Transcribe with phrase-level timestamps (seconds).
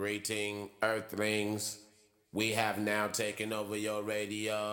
[0.00, 1.78] Greeting, Earthlings.
[2.32, 4.72] We have now taken over your radio.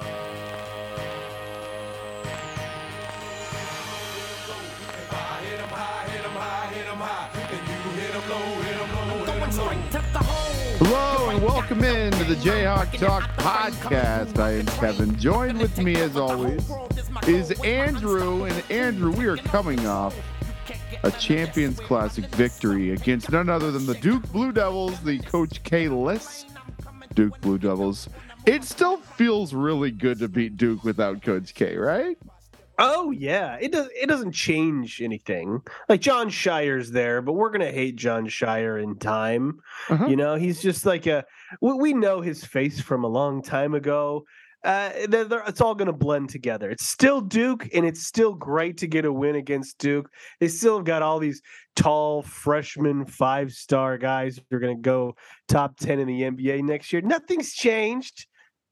[10.79, 14.39] Hello and welcome in to the Jayhawk Talk podcast.
[14.39, 15.19] I am Kevin.
[15.19, 16.71] Joined with me, as always,
[17.27, 18.45] is Andrew.
[18.45, 20.15] And Andrew, we are coming off
[21.07, 26.45] a Champions Classic victory against none other than the Duke Blue Devils, the Coach K-less
[27.15, 28.09] Duke Blue Devils.
[28.45, 32.17] It still feels really good to beat Duke without Coach K, right?
[32.77, 33.87] Oh yeah, it does.
[33.95, 35.61] It doesn't change anything.
[35.87, 39.61] Like Jon Scheyer's there, but we're gonna hate Jon Scheyer in time.
[39.89, 40.07] Uh-huh.
[40.07, 41.25] You know, he's just like a.
[41.61, 44.25] We, we know his face from a long time ago.
[44.63, 46.69] Uh, they're, they're, it's all going to blend together.
[46.69, 50.09] It's still Duke, and it's still great to get a win against Duke.
[50.39, 51.41] They still have got all these
[51.75, 55.15] tall freshman five star guys who are going to go
[55.47, 57.01] top 10 in the NBA next year.
[57.01, 58.25] Nothing's changed,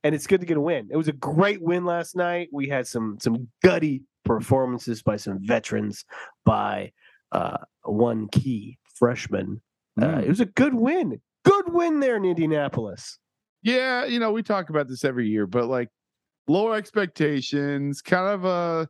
[0.04, 0.90] and it's good to get a win.
[0.92, 2.50] It was a great win last night.
[2.52, 6.04] We had some some gutty performances by some veterans,
[6.46, 6.92] by
[7.32, 9.62] uh, one key freshman.
[10.02, 10.24] Uh, Mm.
[10.24, 11.22] it was a good win.
[11.46, 13.18] Good win there in Indianapolis.
[13.66, 15.90] Yeah, you know, we talk about this every year, but like
[16.48, 18.88] low expectations, kind of a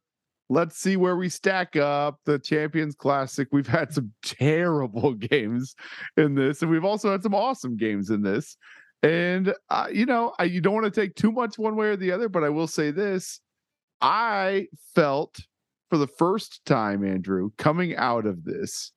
[0.49, 2.19] let's see where we stack up.
[2.25, 5.75] The Champions Classic, we've had some terrible games
[6.17, 8.57] in this, and we've also had some awesome games in this.
[9.01, 11.95] And uh, you know, I, you don't want to take too much one way or
[11.95, 13.39] the other, but I will say this:
[14.01, 15.37] I felt
[15.89, 18.91] for the first time, Andrew, coming out of this,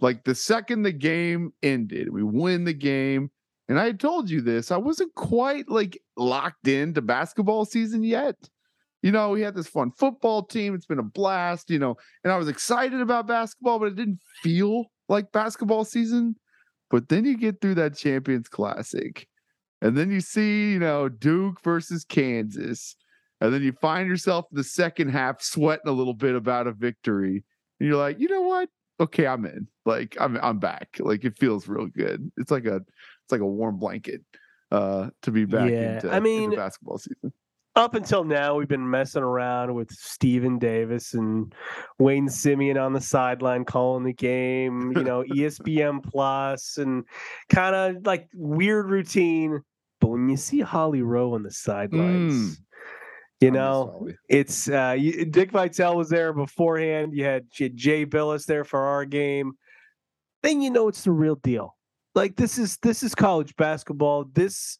[0.00, 3.30] like the second the game ended, we win the game.
[3.70, 8.34] And I told you this, I wasn't quite like locked into basketball season yet.
[9.00, 10.74] You know, we had this fun football team.
[10.74, 14.18] It's been a blast, you know, and I was excited about basketball, but it didn't
[14.42, 16.34] feel like basketball season.
[16.90, 19.28] But then you get through that Champions Classic,
[19.80, 22.96] and then you see, you know, Duke versus Kansas.
[23.40, 26.72] And then you find yourself in the second half sweating a little bit about a
[26.72, 27.44] victory.
[27.78, 28.68] And you're like, you know what?
[28.98, 29.68] Okay, I'm in.
[29.86, 30.96] Like I'm I'm back.
[30.98, 32.30] Like it feels real good.
[32.36, 32.80] It's like a
[33.30, 34.22] it's like a warm blanket
[34.72, 37.32] uh to be back Yeah, into, I into mean, basketball season.
[37.76, 41.54] Up until now, we've been messing around with Steven Davis and
[42.00, 47.04] Wayne Simeon on the sideline calling the game, you know, ESPN Plus and
[47.48, 49.60] kind of like weird routine.
[50.00, 52.60] But when you see Holly Rowe on the sidelines,
[53.40, 57.14] you I know, it's uh you, Dick Vitale was there beforehand.
[57.14, 59.52] You had, you had Jay Bilas there for our game.
[60.42, 61.76] Then you know it's the real deal.
[62.14, 64.24] Like this is this is college basketball.
[64.32, 64.78] This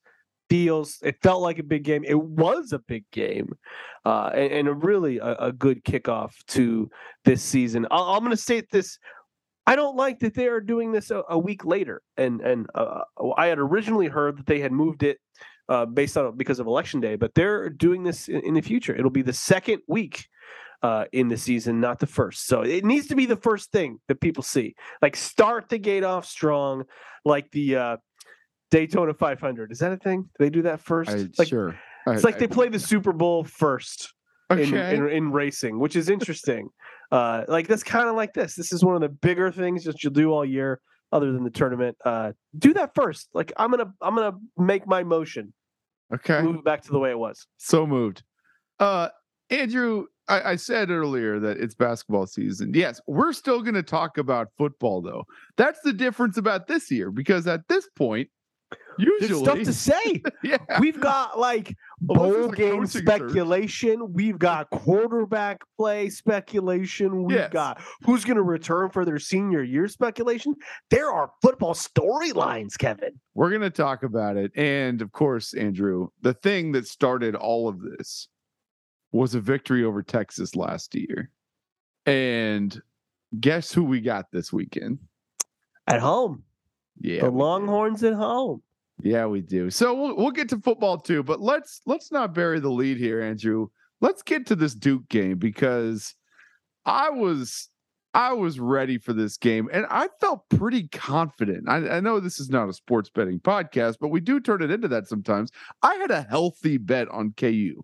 [0.49, 2.05] feels it felt like a big game.
[2.05, 3.53] It was a big game,
[4.05, 6.91] uh, and, and a really a, a good kickoff to
[7.25, 7.87] this season.
[7.91, 8.99] I, I'm going to state this.
[9.67, 13.03] I don't like that they are doing this a, a week later, and and uh,
[13.37, 15.19] I had originally heard that they had moved it
[15.69, 18.95] uh, based on because of election day, but they're doing this in, in the future.
[18.95, 20.27] It'll be the second week
[20.83, 22.47] uh, in the season, not the first.
[22.47, 24.75] So it needs to be the first thing that people see.
[25.03, 26.85] Like start the gate off strong,
[27.25, 27.97] like the uh,
[28.71, 29.73] Daytona 500.
[29.73, 30.23] Is that a thing?
[30.23, 31.11] Do they do that first?
[31.11, 31.79] I, like, sure.
[32.07, 34.15] It's like they play the Super Bowl first
[34.51, 36.71] in, in, in racing, which is interesting.
[37.13, 38.55] uh, like that's kind of like this.
[38.55, 40.81] This is one of the bigger things that you'll do all year,
[41.13, 41.97] other than the tournament.
[42.05, 43.29] Uh, do that first.
[43.35, 45.53] Like I'm gonna I'm gonna make my motion,
[46.15, 46.41] okay.
[46.41, 47.47] move it back to the way it was.
[47.59, 48.23] So moved.
[48.79, 49.11] Uh
[49.51, 52.73] Andrew, I, I said earlier that it's basketball season.
[52.75, 55.25] Yes, we're still gonna talk about football though.
[55.57, 58.29] That's the difference about this year, because at this point,
[58.99, 60.23] There's usually stuff to say.
[60.45, 60.59] yeah.
[60.79, 63.03] We've got like bowl game coaching search.
[63.03, 64.13] speculation.
[64.13, 67.25] We've got quarterback play speculation.
[67.25, 67.53] We've Yes.
[67.53, 70.55] got who's going to return for their senior year speculation.
[70.91, 73.19] There are football storylines, Kevin.
[73.35, 74.53] We're going to talk about it.
[74.55, 78.29] And of course, Andrew, the thing that started all of this
[79.13, 81.31] was a victory over Texas last year.
[82.07, 82.81] And
[83.39, 84.99] guess who we got this weekend?
[85.87, 86.45] At home,
[87.01, 87.23] Yeah.
[87.23, 87.37] the do.
[87.37, 88.63] Longhorns at home.
[89.03, 89.71] Yeah, we do.
[89.71, 93.23] So we'll we'll get to football too, but let's let's not bury the lead here,
[93.23, 93.69] Andrew.
[94.01, 96.15] Let's get to this Duke game because
[96.85, 97.69] I was
[98.13, 101.69] I was ready for this game and I felt pretty confident.
[101.69, 104.71] I, I know this is not a sports betting podcast, but we do turn it
[104.71, 105.51] into that sometimes.
[105.83, 107.83] I had a healthy bet on KU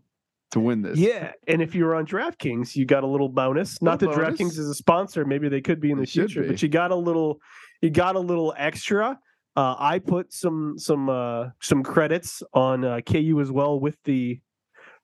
[0.53, 0.99] to win this.
[0.99, 3.81] Yeah, and if you were on DraftKings, you got a little bonus.
[3.83, 4.39] Not that bonus.
[4.39, 6.45] DraftKings is a sponsor; maybe they could be in the future.
[6.45, 7.41] But you got a little,
[7.83, 9.19] you got a little extra.
[9.57, 14.41] Uh, I put some some uh, some credits on uh, KU as well with the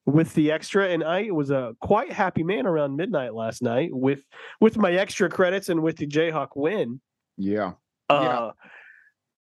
[0.04, 4.22] with the extra, and I was a quite happy man around midnight last night with
[4.60, 7.00] with my extra credits and with the Jayhawk win.
[7.36, 7.72] Yeah.
[8.10, 8.50] Uh, Yeah.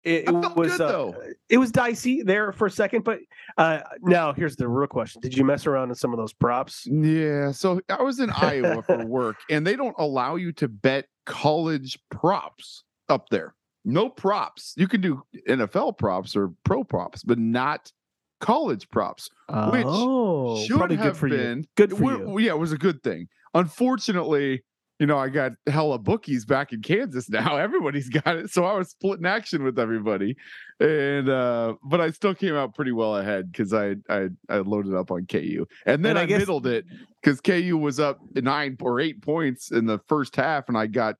[0.04, 1.12] It, it was good, uh,
[1.48, 3.20] it was dicey there for a second, but
[3.56, 6.86] uh, now here's the real question: Did you mess around in some of those props?
[6.86, 7.52] Yeah.
[7.52, 11.98] So I was in Iowa for work, and they don't allow you to bet college
[12.10, 13.54] props up there.
[13.84, 14.74] No props.
[14.76, 17.92] You can do NFL props or pro props, but not
[18.40, 19.30] college props.
[19.48, 21.36] Which oh, Should have good for you.
[21.36, 21.66] been.
[21.76, 22.38] Good for you.
[22.38, 23.28] Yeah, it was a good thing.
[23.54, 24.62] Unfortunately,
[25.04, 27.56] you know, I got hella bookies back in Kansas now.
[27.66, 28.50] Everybody's got it.
[28.50, 30.34] So I was splitting action with everybody.
[30.80, 34.94] And uh, but I still came out pretty well ahead because I, I I loaded
[34.94, 35.66] up on KU.
[35.84, 36.86] And then And I, I guess- middled it
[37.22, 41.16] because KU was up nine or eight points in the first half, and I got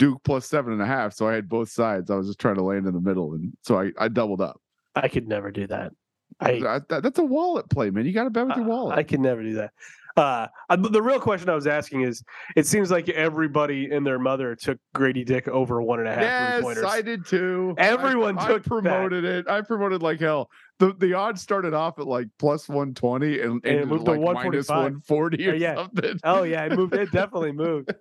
[0.00, 1.12] Duke plus seven and a half.
[1.14, 2.10] So I had both sides.
[2.10, 3.34] I was just trying to land in the middle.
[3.34, 4.60] And so I, I doubled up.
[4.96, 5.92] I could never do that.
[6.40, 8.06] I I- that's a wallet play, man.
[8.06, 8.98] You got to bet with your wallet.
[8.98, 9.70] I can never do that.
[10.16, 10.46] Uh,
[10.76, 12.22] the real question I was asking is:
[12.56, 16.22] It seems like everybody and their mother took Grady Dick over one and a half
[16.22, 16.84] Yes, pointers.
[16.84, 17.74] I did too.
[17.78, 18.68] Everyone I, took that.
[18.68, 19.48] promoted it.
[19.48, 20.50] I promoted like hell.
[20.78, 24.14] The the odds started off at like plus one twenty and, And it moved at
[24.14, 25.76] to like minus one forty or yeah.
[25.76, 26.18] something.
[26.24, 26.94] Oh yeah, it moved.
[26.94, 27.94] It definitely moved.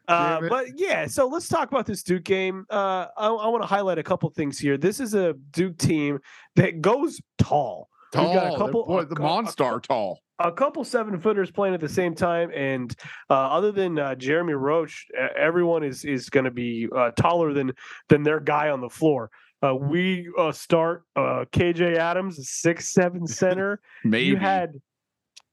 [0.09, 0.49] Uh, it.
[0.49, 2.65] but yeah, so let's talk about this Duke game.
[2.71, 4.79] Uh, I, I want to highlight a couple things here.
[4.79, 6.21] This is a Duke team
[6.57, 7.91] that goes tall.
[8.11, 8.31] tall.
[8.31, 10.21] We've got a couple- boy, a the a monster tall.
[10.39, 12.95] A couple seven footers playing at the same time, and
[13.31, 17.73] uh, other than uh, Jeremy Roach, everyone is is going to be uh, taller than
[18.09, 19.31] than their guy on the floor.
[19.63, 23.81] Uh, we uh, start uh, KJ Adams, a six seven center.
[24.05, 24.75] Maybe You had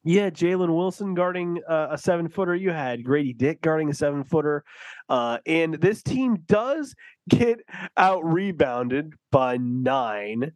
[0.04, 2.56] yeah, Jalen Wilson guarding uh, a seven footer.
[2.56, 4.64] You had Grady Dick guarding a seven footer,
[5.10, 6.96] uh, and this team does
[7.30, 7.60] get
[7.98, 10.54] out rebounded by nine.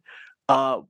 [0.48, 0.80] Uh,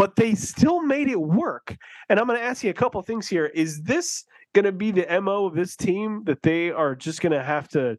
[0.00, 1.76] but they still made it work.
[2.08, 3.44] And I'm going to ask you a couple things here.
[3.44, 4.24] Is this
[4.54, 7.68] going to be the MO of this team that they are just going to have
[7.68, 7.98] to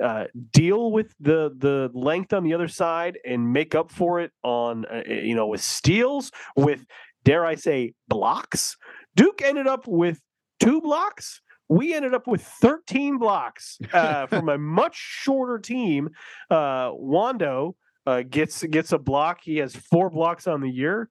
[0.00, 4.30] uh, deal with the the length on the other side and make up for it
[4.44, 6.86] on uh, you know with steals with
[7.24, 8.76] dare I say blocks?
[9.16, 10.20] Duke ended up with
[10.60, 11.40] two blocks.
[11.68, 16.10] We ended up with 13 blocks uh, from a much shorter team.
[16.48, 17.74] Uh, Wando
[18.06, 19.40] uh, gets gets a block.
[19.42, 21.10] He has four blocks on the year.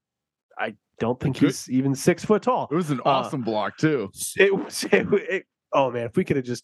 [0.59, 1.47] I don't think Good.
[1.47, 2.67] he's even six foot tall.
[2.71, 4.11] it was an uh, awesome block too.
[4.37, 4.83] It was.
[4.91, 6.63] It, it- oh man, if we could have just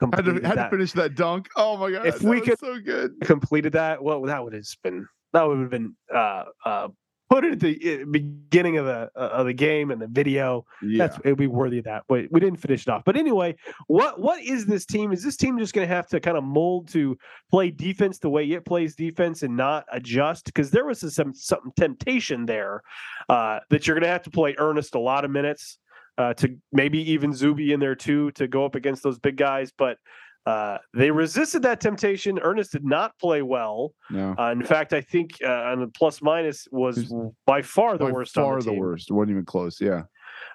[0.00, 1.48] Had to completed had to that, finish that dunk.
[1.56, 3.12] Oh my god, If that we could- so good.
[3.22, 6.88] completed that, well, that would have been that would have been uh, uh,
[7.28, 10.64] put it at the uh, beginning of the uh, of the game and the video.
[10.82, 12.04] Yeah, That's it'd be worthy of that.
[12.08, 13.02] But we didn't finish it off.
[13.04, 13.56] But anyway,
[13.86, 15.12] what what is this team?
[15.12, 17.16] Is this team just going to have to kind of mold to
[17.50, 20.46] play defense the way it plays defense and not adjust?
[20.46, 22.82] Because there was some some temptation there
[23.28, 25.78] uh, that you're going to have to play Ernest a lot of minutes
[26.18, 29.72] uh, to maybe even Zuby in there too to go up against those big guys,
[29.76, 29.98] but.
[30.46, 32.38] Uh, they resisted that temptation.
[32.38, 33.92] Ernest did not play well.
[34.10, 37.12] no, Uh, in fact, I think uh, on the plus minus was He's
[37.46, 38.34] by far the By worst.
[38.34, 39.10] Far the, the worst.
[39.10, 39.80] wasn't even close.
[39.80, 40.02] Yeah,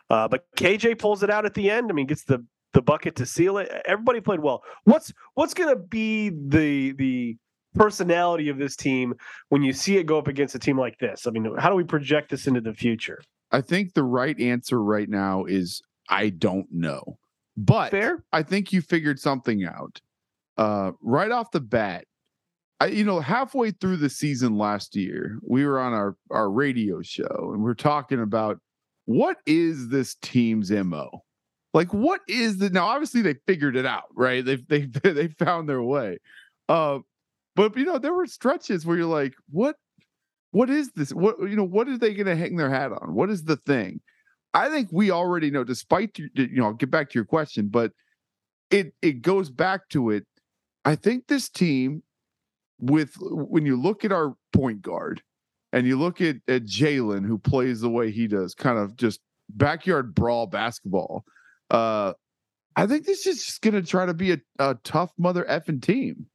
[0.09, 1.91] Uh, but KJ pulls it out at the end.
[1.91, 2.43] I mean, gets the
[2.73, 3.69] the bucket to seal it.
[3.85, 4.63] Everybody played well.
[4.85, 7.35] What's what's going to be the the
[7.75, 9.13] personality of this team
[9.49, 11.27] when you see it go up against a team like this?
[11.27, 13.21] I mean, how do we project this into the future?
[13.51, 17.17] I think the right answer right now is I don't know,
[17.57, 18.23] but Fair.
[18.31, 20.01] I think you figured something out.
[20.57, 22.05] Uh, right off the bat,
[22.79, 27.01] I, you know, halfway through the season last year, we were on our our radio
[27.01, 28.59] show and we're talking about
[29.05, 31.23] what is this team's mo.
[31.73, 32.87] Like, what is the now?
[32.87, 34.43] Obviously, they figured it out, right?
[34.43, 36.17] They they they found their way.
[36.67, 36.99] Uh,
[37.55, 39.75] but you know, there were stretches where you're like, what
[40.51, 41.11] what is this?
[41.11, 43.13] What you know, what are they going to hang their hat on?
[43.13, 44.01] What is the thing?
[44.53, 47.91] I think we already know, despite you, know, I'll get back to your question, but
[48.69, 50.25] it it goes back to it.
[50.83, 52.03] I think this team,
[52.79, 55.21] with when you look at our point guard
[55.71, 59.21] and you look at, at Jalen, who plays the way he does, kind of just
[59.49, 61.23] backyard brawl basketball.
[61.69, 62.13] Uh,
[62.75, 66.25] I think this is just to try to be a, a tough mother effing team.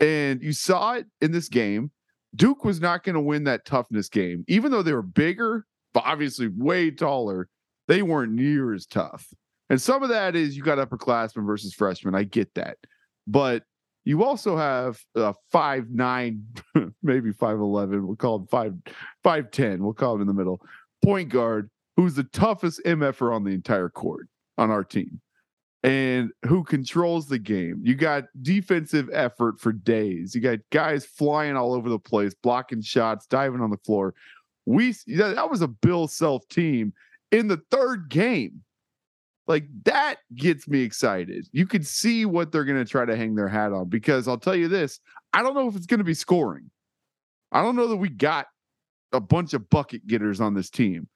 [0.00, 1.90] And you saw it in this game.
[2.34, 5.66] Duke was not going to win that toughness game, even though they were bigger,
[6.04, 7.48] obviously way taller.
[7.86, 9.32] They weren't near as tough.
[9.70, 12.14] And some of that is you got upperclassmen versus freshmen.
[12.14, 12.78] I get that.
[13.26, 13.64] But
[14.04, 16.44] you also have a five nine,
[17.02, 18.06] maybe five eleven.
[18.06, 18.74] We'll call him five
[19.22, 19.82] five ten.
[19.82, 20.60] We'll call him in the middle.
[21.04, 25.20] Point guard who's the toughest MFer on the entire court on our team
[25.82, 27.80] and who controls the game.
[27.82, 30.34] You got defensive effort for days.
[30.34, 34.14] You got guys flying all over the place, blocking shots, diving on the floor.
[34.68, 36.92] We that, was a Bill Self team
[37.32, 38.62] in the third game.
[39.46, 41.48] like that gets me excited.
[41.52, 44.36] You could see what they're going to try to hang their hat on because I'll
[44.36, 45.00] tell you this
[45.32, 46.70] I don't know if it's going to be scoring.
[47.50, 48.46] I don't know that we got
[49.12, 51.08] a bunch of bucket getters on this team.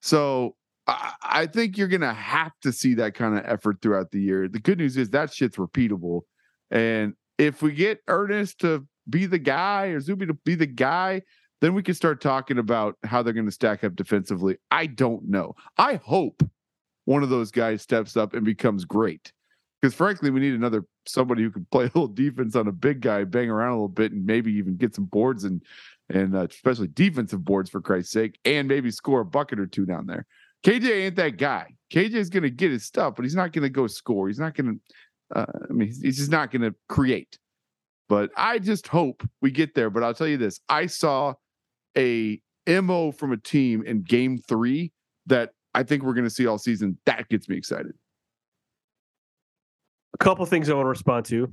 [0.00, 0.54] So
[0.86, 4.20] I, I think you're going to have to see that kind of effort throughout the
[4.20, 4.48] year.
[4.48, 6.22] The good news is that shit's repeatable.
[6.70, 11.22] And if we get Ernest to be the guy or Zuby to be the guy,
[11.64, 14.58] then we can start talking about how they're going to stack up defensively.
[14.70, 15.54] I don't know.
[15.78, 16.42] I hope
[17.06, 19.32] one of those guys steps up and becomes great.
[19.80, 23.00] Because frankly, we need another somebody who can play a little defense on a big
[23.00, 25.62] guy, bang around a little bit, and maybe even get some boards and
[26.10, 29.86] and uh, especially defensive boards for Christ's sake, and maybe score a bucket or two
[29.86, 30.26] down there.
[30.64, 31.74] KJ ain't that guy.
[31.90, 34.28] KJ is going to get his stuff, but he's not going to go score.
[34.28, 34.78] He's not going
[35.32, 35.38] to.
[35.40, 37.38] Uh, I mean, he's just not going to create.
[38.06, 39.88] But I just hope we get there.
[39.88, 41.34] But I'll tell you this: I saw
[41.96, 44.92] a mo from a team in Game Three
[45.26, 46.98] that I think we're going to see all season.
[47.06, 47.92] That gets me excited.
[50.14, 51.50] A couple things I want to respond to.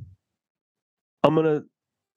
[1.23, 1.63] I'm going to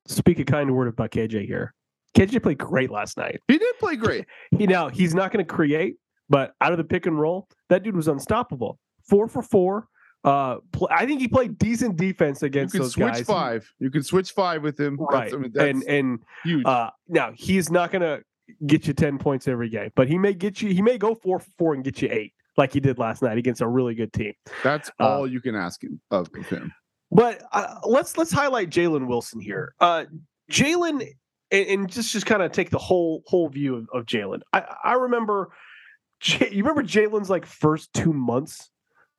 [0.07, 1.75] speak a kind word about KJ here.
[2.17, 3.41] KJ played great last night.
[3.49, 4.27] He did play great.
[4.57, 5.97] He now he's not going to create,
[6.29, 8.79] but out of the pick and roll, that dude was unstoppable.
[9.09, 9.89] Four for four.
[10.25, 13.27] Uh, pl- I think he played decent defense against you can those switch guys.
[13.27, 13.71] five.
[13.79, 14.97] You can switch five with him.
[14.99, 15.25] right?
[15.25, 16.65] That's, I mean, that's and and huge.
[16.67, 18.23] uh, now he's not going to
[18.67, 20.73] get you ten points every game, but he may get you.
[20.73, 23.37] He may go four for four and get you eight, like he did last night
[23.37, 24.33] against a really good team.
[24.63, 26.73] that's uh, all you can ask him, of, of him.
[27.11, 29.75] But uh, let's let's highlight Jalen Wilson here.
[29.79, 30.07] Uh,
[30.51, 31.07] Jalen,
[31.51, 34.41] and, and just just kind of take the whole whole view of, of Jalen.
[34.55, 35.53] I I remember,
[36.21, 38.71] J- you remember Jalen's like first two months.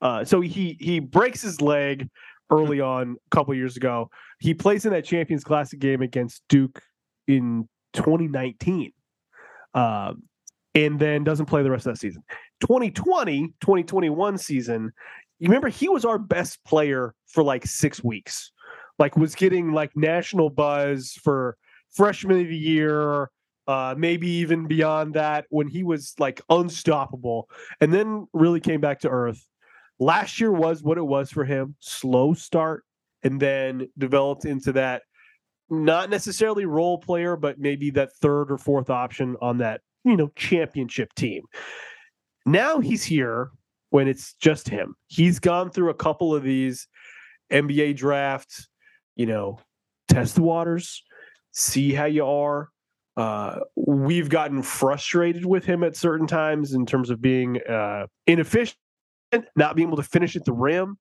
[0.01, 2.09] Uh, so he he breaks his leg
[2.51, 4.09] early on a couple years ago.
[4.39, 6.81] He plays in that Champions Classic game against Duke
[7.27, 8.91] in 2019.
[9.73, 10.23] Um,
[10.73, 12.23] and then doesn't play the rest of that season.
[12.61, 14.91] 2020, 2021 season,
[15.39, 18.51] you remember he was our best player for like six weeks.
[18.99, 21.57] Like was getting like national buzz for
[21.91, 23.29] freshman of the year,
[23.67, 27.49] uh, maybe even beyond that when he was like unstoppable,
[27.81, 29.45] and then really came back to earth.
[29.99, 31.75] Last year was what it was for him.
[31.79, 32.83] Slow start,
[33.23, 35.03] and then developed into that
[35.69, 40.31] not necessarily role player, but maybe that third or fourth option on that, you know,
[40.35, 41.43] championship team.
[42.45, 43.49] Now he's here
[43.89, 44.95] when it's just him.
[45.07, 46.87] He's gone through a couple of these
[47.51, 48.67] NBA drafts,
[49.15, 49.59] you know,
[50.07, 51.03] test the waters,
[51.51, 52.69] see how you are.
[53.17, 58.77] Uh, we've gotten frustrated with him at certain times in terms of being uh, inefficient,
[59.55, 60.97] not being able to finish at the rim.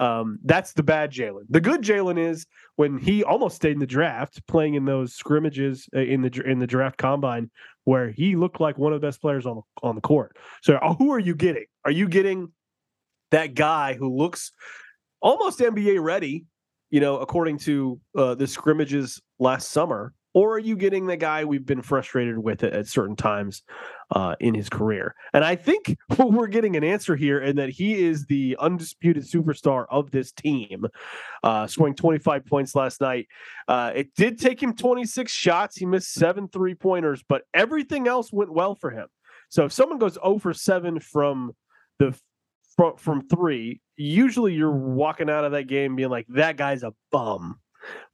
[0.00, 1.44] Um, that's the bad Jalen.
[1.48, 5.88] The good Jalen is when he almost stayed in the draft, playing in those scrimmages
[5.94, 7.50] uh, in the in the draft combine,
[7.84, 10.36] where he looked like one of the best players on the, on the court.
[10.62, 11.66] So, uh, who are you getting?
[11.84, 12.52] Are you getting
[13.30, 14.50] that guy who looks
[15.20, 16.44] almost NBA ready?
[16.90, 21.44] You know, according to uh, the scrimmages last summer, or are you getting the guy
[21.44, 23.62] we've been frustrated with at, certain times
[24.10, 25.14] uh, in his career?
[25.32, 29.86] And I think we're getting an answer here, in that he is the undisputed superstar
[29.90, 30.86] of this team,
[31.42, 33.28] uh, scoring 25 points last night.
[33.68, 35.76] Uh, it did take him 26 shots.
[35.76, 39.06] He missed seven three pointers, but everything else went well for him.
[39.48, 41.52] So if someone goes 0 for 7 from
[41.98, 42.18] the
[42.76, 46.92] from, from three, usually you're walking out of that game being like, that guy's a
[47.12, 47.60] bum.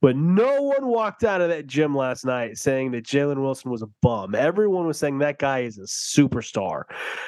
[0.01, 3.81] But no one walked out of that gym last night saying that Jalen Wilson was
[3.81, 4.35] a bum.
[4.35, 6.83] Everyone was saying that guy is a superstar.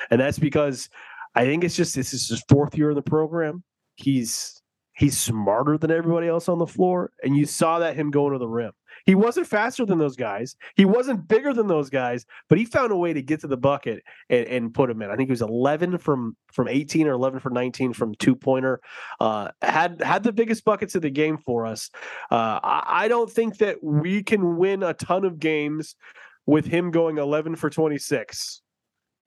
[0.10, 0.90] And that's because
[1.36, 3.64] I think it's just this is his fourth year in the program.
[3.96, 4.62] He's
[4.96, 7.12] he's smarter than everybody else on the floor.
[7.24, 8.72] And you saw that him going to the rim.
[9.06, 10.56] He wasn't faster than those guys.
[10.76, 13.58] He wasn't bigger than those guys, but he found a way to get to the
[13.58, 15.10] bucket and, and put him in.
[15.10, 18.80] I think he was 11 from from 18 or 11 for 19 from two pointer.
[19.20, 21.90] Uh, had had the biggest buckets of the game for us.
[22.32, 25.96] Uh, I, I don't think that we can win a ton of games
[26.46, 28.62] with him going 11 for 26.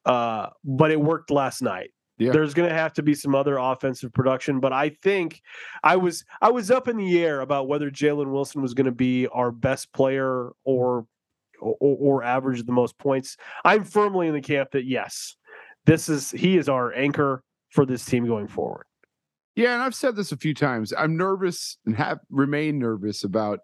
[0.04, 1.90] Uh, but it worked last night.
[2.18, 2.32] Yeah.
[2.32, 5.42] There's going to have to be some other offensive production, but I think
[5.84, 8.92] I was I was up in the air about whether Jalen Wilson was going to
[8.92, 11.06] be our best player or,
[11.60, 13.36] or or average the most points.
[13.64, 15.36] I'm firmly in the camp that yes,
[15.84, 18.86] this is he is our anchor for this team going forward.
[19.54, 20.92] Yeah, and I've said this a few times.
[20.96, 23.60] I'm nervous and have remain nervous about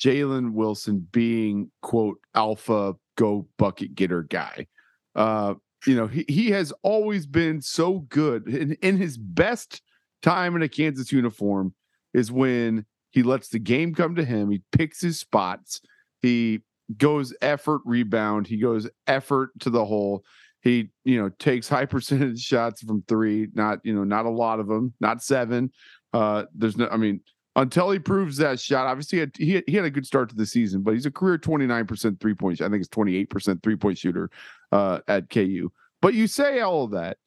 [0.00, 4.66] Jalen Wilson being quote alpha go bucket getter guy.
[5.14, 5.54] Uh,
[5.86, 9.82] you know, he, he has always been so good in, in his best
[10.22, 11.74] time in a Kansas uniform
[12.14, 14.50] is when he lets the game come to him.
[14.50, 15.80] He picks his spots.
[16.20, 16.60] He
[16.96, 18.46] goes effort rebound.
[18.46, 20.24] He goes effort to the hole.
[20.60, 24.60] He, you know, takes high percentage shots from three, not, you know, not a lot
[24.60, 25.72] of them, not seven.
[26.12, 27.20] Uh, there's no, I mean,
[27.56, 30.46] until he proves that shot, obviously he had, he had, a good start to the
[30.46, 34.30] season, but he's a career 29% three point, I think it's 28% three point shooter
[34.70, 35.70] uh, at KU.
[36.00, 37.18] But you say all of that,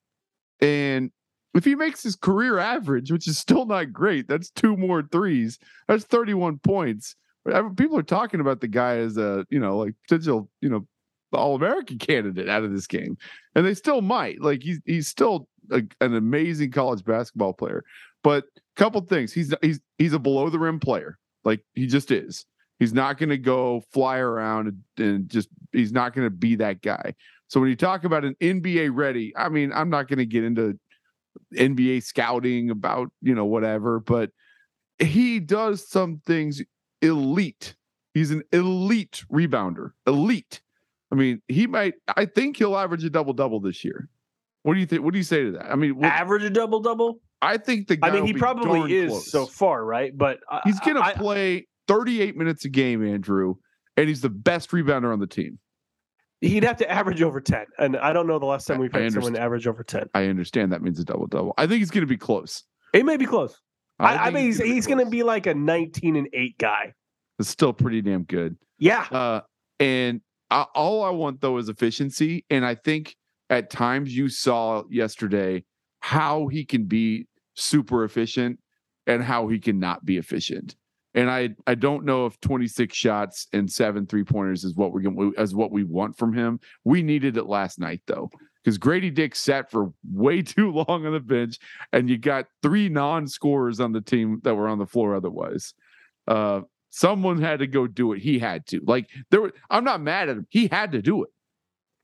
[0.62, 1.12] and
[1.53, 5.58] if he makes his career average, which is still not great, that's two more threes.
[5.88, 7.15] That's 31 points.
[7.77, 10.86] People are talking about the guy as a, you know, like potential, you know,
[11.32, 13.17] all American candidate out of this game.
[13.55, 14.41] And they still might.
[14.41, 17.84] Like he's he's still a, an amazing college basketball player.
[18.24, 19.32] But a couple things.
[19.32, 21.17] He's he's he's a below the rim player.
[21.43, 22.45] Like he just is.
[22.79, 26.81] He's not going to go fly around and, just he's not going to be that
[26.81, 27.13] guy.
[27.47, 30.43] So when you talk about an NBA ready, I mean, I'm not going to get
[30.43, 30.77] into
[31.55, 34.31] NBA scouting about, you know, whatever, but
[34.99, 36.61] he does some things
[37.01, 37.75] elite.
[38.13, 39.91] He's an elite rebounder.
[40.07, 40.61] Elite.
[41.11, 44.09] I mean, he might I think he'll average a double double this year.
[44.63, 45.03] What do you think?
[45.03, 45.71] What do you say to that?
[45.71, 47.19] I mean, what, Average a double double.
[47.45, 49.31] I think the I mean, he probably is close.
[49.31, 50.15] so far, right?
[50.15, 53.55] But I- He's going I- to play 38 minutes a game, Andrew,
[53.97, 55.59] and he's the best rebounder on the team.
[56.41, 58.99] He'd have to average over ten, and I don't know the last time we've I
[58.99, 60.07] had someone average over ten.
[60.13, 61.53] I understand that means a double double.
[61.57, 62.63] I think he's going to be close.
[62.93, 63.59] It may be close.
[63.99, 66.27] I, I think mean, he's gonna be he's going to be like a nineteen and
[66.33, 66.93] eight guy.
[67.39, 68.57] It's still pretty damn good.
[68.77, 69.41] Yeah, Uh,
[69.79, 70.19] and
[70.51, 72.45] I, all I want though is efficiency.
[72.49, 73.15] And I think
[73.49, 75.63] at times you saw yesterday
[76.01, 78.59] how he can be super efficient
[79.07, 80.75] and how he can not be efficient.
[81.13, 85.01] And I I don't know if 26 shots and seven three pointers is what we're
[85.01, 86.59] going as what we want from him.
[86.83, 88.29] We needed it last night though,
[88.62, 91.57] because Grady Dick sat for way too long on the bench,
[91.93, 95.74] and you got three non-scorers on the team that were on the floor otherwise.
[96.27, 98.21] Uh, someone had to go do it.
[98.21, 98.81] He had to.
[98.85, 100.47] Like there were, I'm not mad at him.
[100.50, 101.29] He had to do it.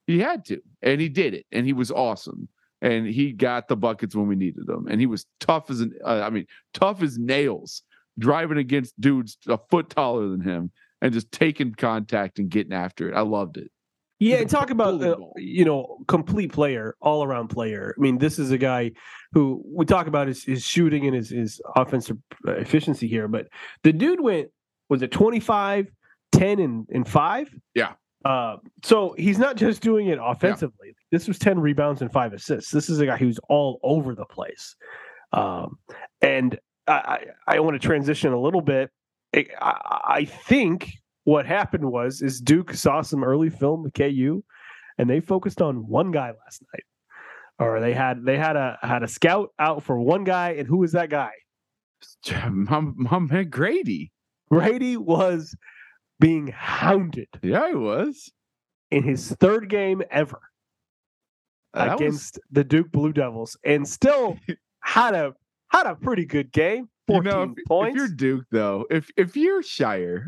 [0.08, 2.48] He had to, and he did it, and he was awesome.
[2.81, 5.93] And he got the buckets when we needed them, and he was tough as an,
[6.03, 7.83] uh, I mean, tough as nails,
[8.17, 10.71] driving against dudes a foot taller than him,
[11.01, 13.15] and just taking contact and getting after it.
[13.15, 13.71] I loved it.
[14.21, 17.96] Yeah, talk about uh, you know complete player, all around player.
[17.98, 18.91] I mean, this is a guy
[19.31, 23.48] who we talk about his, his shooting and his his offensive efficiency here, but
[23.83, 24.50] the dude went
[24.89, 25.87] was it 25,
[26.33, 27.50] 10 and and 5?
[27.74, 27.94] Yeah.
[28.24, 30.96] Uh, so he's not just doing it offensively.
[31.12, 32.72] This was 10 rebounds and 5 assists.
[32.72, 34.75] This is a guy who's all over the place.
[35.34, 35.79] Um,
[36.22, 36.94] and I
[37.48, 38.92] I, I want to transition a little bit.
[39.34, 40.92] I, I think
[41.24, 44.44] what happened was is Duke saw some early film with KU,
[44.98, 46.84] and they focused on one guy last night,
[47.60, 50.77] or they had they had a had a scout out for one guy, and who
[50.77, 51.31] was that guy?
[52.50, 54.12] My, my man Grady.
[54.50, 55.55] Brady was
[56.22, 58.31] being hounded Yeah, he was.
[58.92, 60.40] in his third game ever
[61.74, 64.38] That was- against the Duke Blue Devils, and still
[64.84, 65.34] had a
[65.70, 66.88] had a pretty good game.
[67.07, 67.96] You Fourteen know, if, if points.
[67.98, 70.25] you're Duke, though, if if you're Scheyer,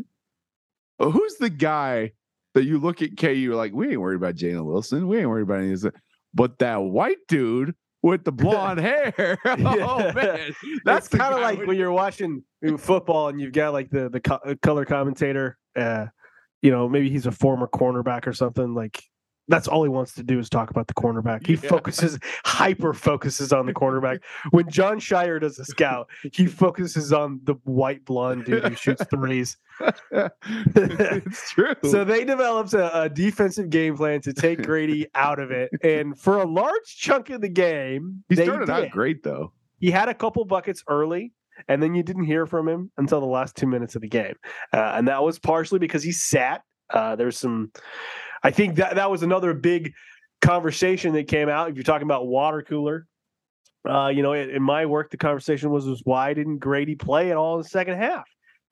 [0.99, 2.11] who's the guy
[2.55, 5.29] that you look at KU you're like, we ain't worried about Jalen Wilson, we ain't
[5.29, 5.91] worried about any of this,
[6.33, 10.11] but that white dude with the blonde hair, oh Yeah.
[10.13, 10.53] man,
[10.85, 12.43] That's kind of like when you're watching
[12.77, 15.57] football and you've got like the the co- color commentator.
[15.75, 16.07] Uh,
[16.61, 18.73] you know, maybe he's a former cornerback or something.
[18.73, 19.03] Like
[19.49, 21.45] that's all he wants to do is talk about the cornerback.
[21.45, 21.69] He Yeah.
[21.69, 24.21] focuses, hyper focuses on the cornerback.
[24.51, 29.03] When Jon Scheyer does a scout, he focuses on the white blonde dude who shoots
[29.09, 29.57] threes.
[30.51, 31.73] it's true.
[31.83, 36.17] So they developed a, a defensive game plan to take Grady out of it, and
[36.17, 38.69] for a large chunk of the game, he started did.
[38.69, 39.51] out great though.
[39.79, 41.33] he had a couple buckets early
[41.67, 44.35] and then you didn't hear from him until the last two minutes of the game.
[44.73, 47.71] Uh, and that was partially because he sat uh, there's some
[48.43, 49.93] i think that that was another big
[50.41, 51.69] conversation that came out.
[51.69, 53.07] If you're talking about water cooler
[53.89, 57.31] uh, you know in, in my work the conversation was, was why didn't grady play
[57.31, 58.25] at all in the second half?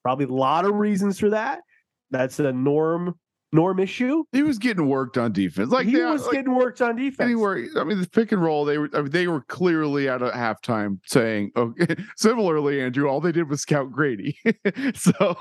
[0.04, 1.62] Probably a lot of reasons for that.
[2.10, 3.20] That's a norm
[3.54, 5.70] norm issue He was getting worked on defense.
[5.72, 7.66] Like he they- was like, getting worked on defense anywhere.
[7.78, 8.64] I mean, the pick and roll.
[8.66, 8.90] They were.
[8.94, 11.52] I mean, they were clearly at a halftime saying.
[11.56, 11.96] Okay.
[12.16, 14.38] Similarly, Andrew, all they did was scout Grady.
[14.96, 15.36] so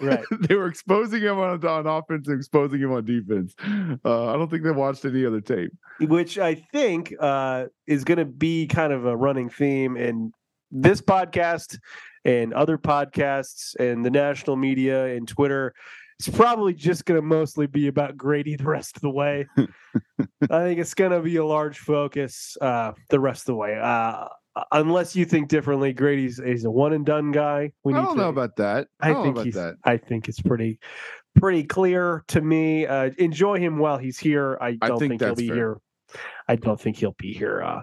[0.00, 0.24] Right.
[0.40, 3.54] they were exposing him on, on offense and exposing him on defense.
[4.04, 5.70] Uh, I don't think they watched any other tape.
[6.00, 10.32] which I think uh, is going to be kind of a running theme in
[10.70, 11.78] this podcast
[12.24, 15.72] and other podcasts and the national media and Twitter.
[16.18, 19.46] It's probably just going to mostly be about Grady the rest of the way.
[19.58, 23.78] I think it's going to be a large focus uh, the rest of the way.
[23.78, 24.28] Uh,
[24.72, 27.72] unless you think differently, Grady's he's a one and done guy.
[27.84, 28.88] We I don't to, know about that.
[29.00, 29.54] I, I think he's.
[29.54, 29.74] that.
[29.84, 30.78] I think it's pretty,
[31.34, 32.86] pretty clear to me.
[32.86, 34.56] Uh, enjoy him while he's here.
[34.60, 35.56] I I don't think think, he'll be fair.
[35.56, 35.80] here
[36.48, 37.82] I don't think he'll be here uh,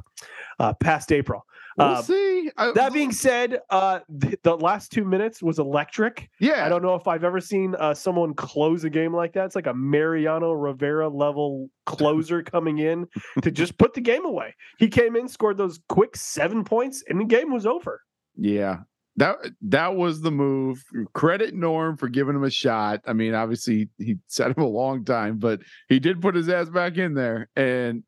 [0.59, 1.45] uh, past April.
[1.77, 2.51] We'll Uh, see.
[2.57, 6.29] I- that being said, uh, the, the last two minutes was electric.
[6.39, 9.45] yeah, I don't know if I've ever seen uh, someone close a game like that.
[9.45, 13.07] It's like a Mariano Rivera level closer coming in
[13.41, 14.53] to just put the game away.
[14.77, 18.01] He came in, scored those quick seven points, and the game was over.
[18.37, 18.79] Yeah.
[19.17, 20.83] That that was the move.
[21.13, 23.01] Credit Norm for giving him a shot.
[23.05, 26.67] I mean, obviously he set him a long time, but he did put his ass
[26.69, 28.03] back in there and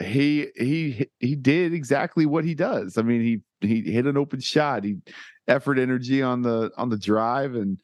[0.00, 2.98] he he he did exactly what he does.
[2.98, 4.84] I mean, he he hit an open shot.
[4.84, 4.96] He
[5.48, 7.80] effort energy on the on the drive and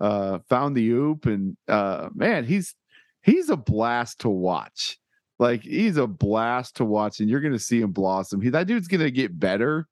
[0.00, 2.74] uh found the oop and uh man, he's
[3.22, 4.98] he's a blast to watch.
[5.38, 8.40] Like he's a blast to watch and you're going to see him blossom.
[8.40, 9.86] He that dude's going to get better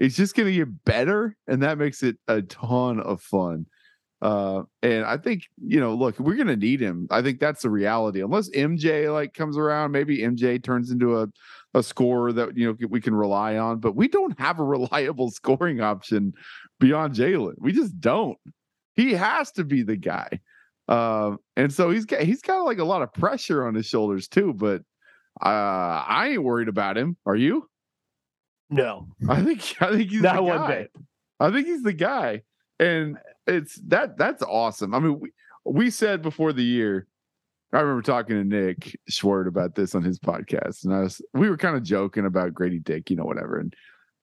[0.00, 3.66] He's just going to get better and that makes it a ton of fun
[4.22, 7.06] uh and i think you know look we're going to need him.
[7.10, 8.20] I think that's the reality.
[8.20, 11.28] Unless mj like comes around maybe mj turns into a
[11.74, 15.30] a scorer that you know we can rely on but we don't have a reliable
[15.30, 16.34] scoring option
[16.78, 17.54] beyond jalen.
[17.58, 18.38] We just don't.
[18.94, 20.40] He has to be the guy.
[20.88, 24.26] Uh, and so he's got he's got like a lot of pressure on his shoulders
[24.26, 24.82] too but
[25.40, 27.16] uh i ain't worried about him.
[27.24, 27.70] Are you?
[28.70, 30.90] No, I think I think he's not the one bit.
[31.40, 32.42] I think he's the guy,
[32.78, 33.18] and
[33.50, 34.94] it's that that's awesome.
[34.94, 35.30] I mean, we,
[35.64, 37.06] we said before the year.
[37.72, 41.48] I remember talking to Nick Schwartz about this on his podcast, and I was we
[41.48, 43.60] were kind of joking about Grady Dick, you know, whatever.
[43.60, 43.74] And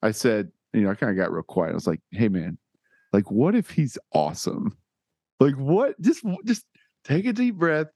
[0.01, 1.71] I said, you know, I kind of got real quiet.
[1.71, 2.57] I was like, "Hey, man,
[3.13, 4.77] like, what if he's awesome?
[5.39, 5.99] Like, what?
[6.01, 6.65] Just just
[7.03, 7.87] take a deep breath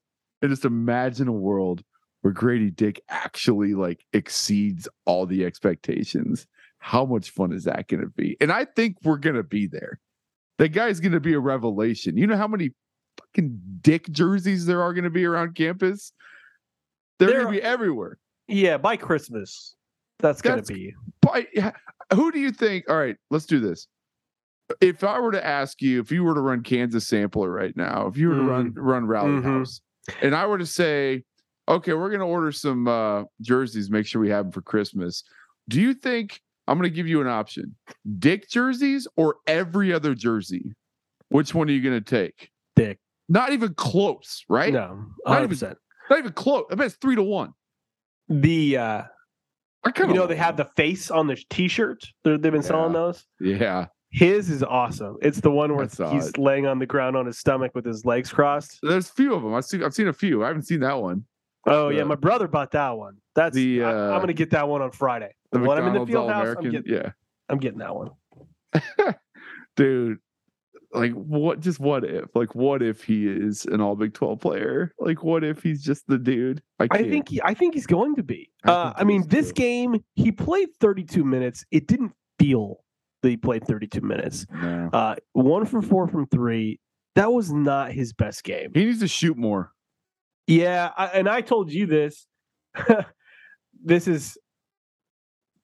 [0.42, 1.84] and just imagine a world
[2.22, 6.48] where Grady Dick actually like exceeds all the expectations.
[6.80, 8.38] How much fun is that going to be?
[8.42, 10.00] And I think we're going to be there.
[10.62, 12.18] That guy's going to be a revelation.
[12.18, 12.70] You know how many
[13.18, 16.14] fucking Dick jerseys there are going to be around campus?
[17.18, 18.20] They're going to be everywhere.
[18.48, 19.76] Yeah, by Christmas,
[20.20, 20.94] that's gonna be.
[21.22, 21.48] But
[22.14, 22.88] who do you think?
[22.88, 23.88] All right, let's do this.
[24.82, 28.06] If I were to ask you, if you were to run Kansas Sampler right now,
[28.06, 29.44] if you were to run run Rally Mhm.
[29.44, 29.82] House,
[30.22, 31.24] and I were to say,
[31.70, 35.24] okay, we're going to order some uh, jerseys, make sure we have them for Christmas.
[35.70, 37.76] Do you think I'm going to give you an option:
[38.20, 40.74] Dick jerseys or every other jersey?
[41.30, 42.50] Which one are you going to take?
[42.76, 43.00] Dick.
[43.30, 44.74] Not even close, right?
[44.74, 45.76] No, Not hundred even-.
[46.10, 46.66] Not even close.
[46.70, 47.54] I bet it's three to one.
[48.28, 49.04] The uh,
[49.84, 52.04] I you kinda know they have the face on the T-shirt.
[52.24, 53.26] They're, they've been selling those.
[53.40, 55.18] Yeah, His is awesome.
[55.22, 58.32] It's the one where he's laying on the ground on his stomach with his legs
[58.32, 58.80] crossed.
[58.84, 59.54] there's a few of them.
[59.54, 59.84] I've seen.
[59.84, 60.44] I've seen a few.
[60.44, 61.26] I haven't seen that one.
[61.66, 63.18] Oh yeah, my brother bought that one.
[63.36, 65.34] That's the, I, uh, am gonna get that one on Friday.
[65.52, 67.12] The when I'm in the McDonald's field house, I'm getting, Yeah,
[67.50, 68.12] I'm getting that one.
[69.76, 70.20] dude.
[70.94, 71.62] Like what?
[71.62, 72.36] Just what if?
[72.36, 74.94] Like what if he is an All Big Twelve player?
[75.00, 76.62] Like what if he's just the dude?
[76.80, 77.10] I can't.
[77.10, 78.50] think he, I think he's going to be.
[78.66, 79.54] I uh, I mean, this too.
[79.54, 81.64] game he played 32 minutes.
[81.72, 82.84] It didn't feel
[83.22, 84.46] that he played 32 minutes.
[84.52, 84.90] No.
[84.92, 86.80] Uh, one for four from three.
[87.16, 88.72] That was not his best game.
[88.74, 89.72] He needs to shoot more.
[90.48, 92.28] Yeah, I, and I told you this.
[93.84, 94.38] this is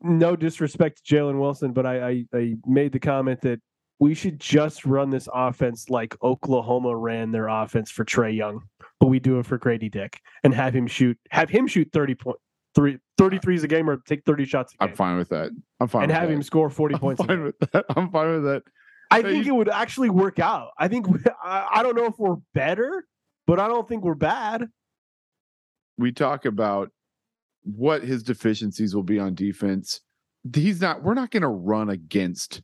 [0.01, 3.59] no disrespect to Jalen Wilson, but I, I I made the comment that
[3.99, 8.61] we should just run this offense like Oklahoma ran their offense for Trae Young,
[8.99, 12.15] but we do it for Grady Dick and have him shoot have him shoot 30
[12.15, 12.37] point
[12.75, 15.49] three 33s a game or take 30 shots I'm fine with that.
[15.79, 16.03] I'm fine.
[16.03, 16.35] and have that.
[16.35, 17.23] him score 40 I'm points.
[17.25, 17.85] fine with that.
[17.95, 18.63] I'm fine with that.
[19.09, 20.69] I Hey, think you- it would actually work out.
[20.77, 23.03] I think we, I, I don't know if we're better,
[23.47, 24.67] but I don't think we're bad.
[25.97, 26.91] we talk about
[27.75, 30.01] what his deficiencies will be on defense.
[30.53, 32.61] He's not, we're not going to run against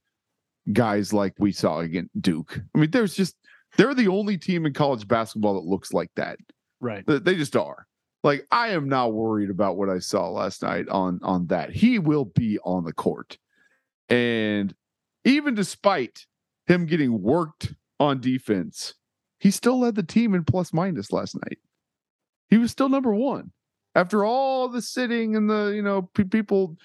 [0.72, 2.62] guys like we saw against Duke.
[2.74, 3.36] I mean, there's just,
[3.78, 6.38] they're the only team in college basketball that looks like that.
[6.80, 7.04] Right.
[7.08, 7.88] They just are.
[8.24, 11.72] Like, I am not worried about what I saw last night on on that.
[11.72, 13.38] He will be on the court.
[14.08, 14.74] And
[15.26, 16.26] even despite
[16.66, 18.94] him getting worked on defense,
[19.40, 21.58] he still led the team in plus minus last night.
[22.50, 23.52] He was still number one
[23.96, 26.76] after all the sitting and the you know pe- people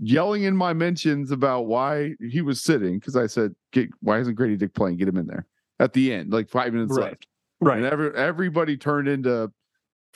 [0.00, 4.34] yelling in my mentions about why he was sitting because I said, Get, "Why isn't
[4.34, 4.96] Grady Dick playing?
[4.96, 5.46] Get him in there."
[5.80, 7.10] At the end, like five minutes Right.
[7.10, 7.26] left,
[7.60, 7.76] Right.
[7.78, 9.50] and every, everybody turned into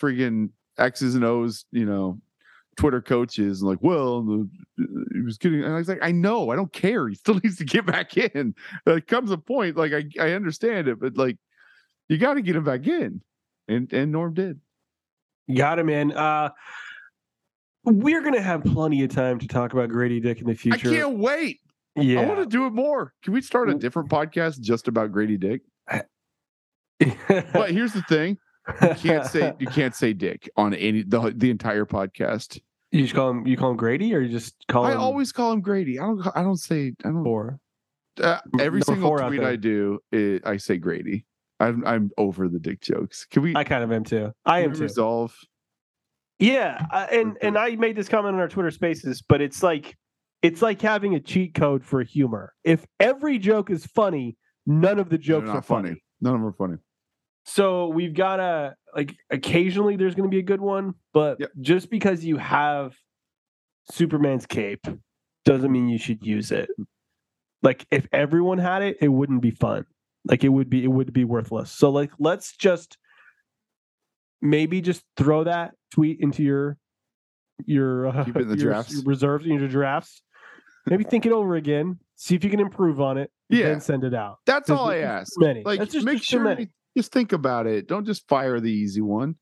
[0.00, 2.20] friggin' X's and O's, you know,
[2.76, 4.48] Twitter coaches, and like, well, the,
[5.12, 7.08] he was getting, and I was like, I know, I don't care.
[7.08, 8.54] He still needs to get back in.
[8.86, 11.36] There comes a point, like I, I understand it, but like,
[12.08, 13.20] you got to get him back in,
[13.66, 14.60] and and Norm did.
[15.54, 16.12] Got him in.
[16.12, 16.50] Uh,
[17.84, 20.90] we're gonna have plenty of time to talk about Grady Dick in the future.
[20.90, 21.60] I can't wait.
[21.96, 22.20] yeah.
[22.20, 23.14] I want to do it more.
[23.22, 25.62] Can we start a different podcast just about Grady Dick?
[27.28, 28.38] But here's the thing:
[28.82, 32.60] you can't say you can't say Dick on any the the entire podcast.
[32.90, 35.00] You just call him you call him Grady or you just call I him I
[35.00, 35.98] always call him Grady.
[35.98, 36.26] I don't.
[36.34, 36.92] I don't say.
[37.04, 37.22] I don't.
[37.22, 37.60] four?
[38.20, 39.42] Uh, every Number single four tweet.
[39.42, 41.24] I do, i I say Grady.
[41.60, 41.84] I'm.
[41.86, 43.26] I'm over the dick jokes.
[43.30, 43.54] Can we?
[43.56, 44.32] I kind of am too.
[44.44, 44.82] I am too.
[44.82, 45.34] Resolve.
[46.38, 49.96] Yeah, uh, and and I made this comment on our Twitter Spaces, but it's like
[50.42, 52.54] it's like having a cheat code for humor.
[52.62, 56.00] If every joke is funny, none of the jokes are funny.
[56.20, 56.76] None of them are funny.
[57.44, 61.50] So we've got to like occasionally there's going to be a good one, but Yep.
[61.60, 62.94] just because you have
[63.90, 64.86] Superman's cape
[65.44, 66.68] doesn't mean you should use it.
[67.62, 69.86] Like if everyone had it, it wouldn't be fun.
[70.24, 71.70] Like it would be it would be worthless.
[71.70, 72.98] So like let's just
[74.40, 76.78] maybe just throw that tweet into your
[77.66, 78.96] your uh, Keep it in the your drafts.
[78.98, 80.22] s- reserves in your drafts.
[80.86, 81.98] Maybe think it over again.
[82.16, 83.30] See if you can improve on it.
[83.50, 83.68] Yeah.
[83.68, 84.38] and send it out.
[84.46, 85.32] That's all I ask.
[85.38, 85.62] many.
[85.64, 87.88] Like, That's just- make just sure you just think about it.
[87.88, 89.36] Don't just fire the easy one.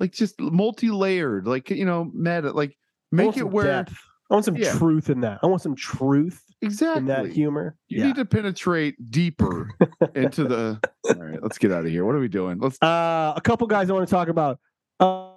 [0.00, 1.46] Like, just multi-layered.
[1.46, 2.50] Like, you know, meta.
[2.50, 2.76] Like,
[3.12, 3.94] make it where depth.
[4.32, 4.72] I want some Yeah.
[4.78, 5.40] truth in that.
[5.42, 7.76] I want some truth exactly in that humor.
[7.88, 8.06] You yeah.
[8.06, 9.70] need to penetrate deeper
[10.14, 10.80] into the.
[11.06, 12.06] All right, let's get out of here.
[12.06, 12.58] What are we doing?
[12.58, 12.80] Let's.
[12.82, 14.58] Uh, a couple guys I want to talk about.
[14.98, 15.32] Uh,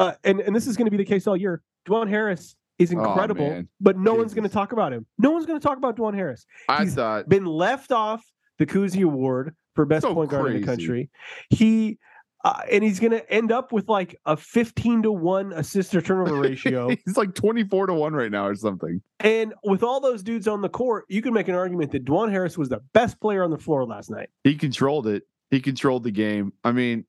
[0.00, 1.62] uh, and, and this is going to be the case all year.
[1.88, 3.68] Dajuan Harris is Oh, incredible, man.
[3.80, 5.06] but no one's going to talk about him.
[5.18, 6.44] No one's going to talk about Dajuan Harris.
[6.68, 8.24] I he's thought Been left off
[8.58, 11.08] the Cousy Award for best So point guard in the country.
[11.50, 11.98] He
[12.44, 16.00] uh, and he's going to end up with like a 15 to 1 assist to
[16.02, 16.88] turnover ratio.
[16.88, 19.00] he's like twenty-four to one right now or something.
[19.20, 22.30] and with all those dudes on the court, you can make an argument that Dajuan
[22.30, 24.28] Harris was the best player on the floor last night.
[24.44, 25.24] He controlled it.
[25.50, 26.52] He controlled the game.
[26.64, 27.04] I mean,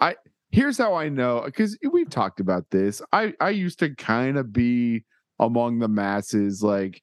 [0.00, 0.16] I
[0.50, 3.02] here's how I know because we've talked about this.
[3.12, 5.04] I I used to kind of be
[5.38, 7.02] among the masses like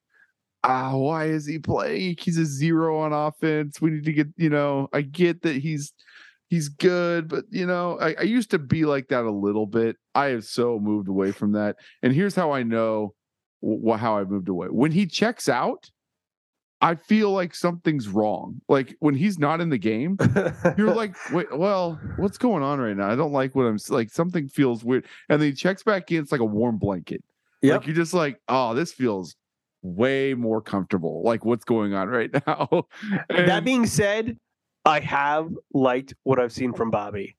[0.63, 4.49] ah why is he playing he's a zero on offense we need to get you
[4.49, 5.93] know i get that he's
[6.49, 9.97] he's good but you know I, I used to be like that a little bit
[10.15, 13.13] i have so moved away from that and here's how i know
[13.62, 15.89] wh- how i moved away when he checks out
[16.81, 20.17] i feel like something's wrong like when he's not in the game
[20.77, 23.10] you're like, wait, well, what's going on right now?
[23.10, 24.10] I don't like what I'm like.
[24.10, 25.05] Something feels weird.
[25.29, 26.21] And then he checks back in.
[26.21, 27.23] It's like a warm blanket.
[27.62, 27.79] Yep.
[27.79, 29.36] Like you're just like, oh, this feels
[29.81, 31.23] way more comfortable.
[31.23, 32.88] Like what's going on right now?
[33.29, 34.38] that being said,
[34.88, 37.36] I have liked what I've seen from Bobby.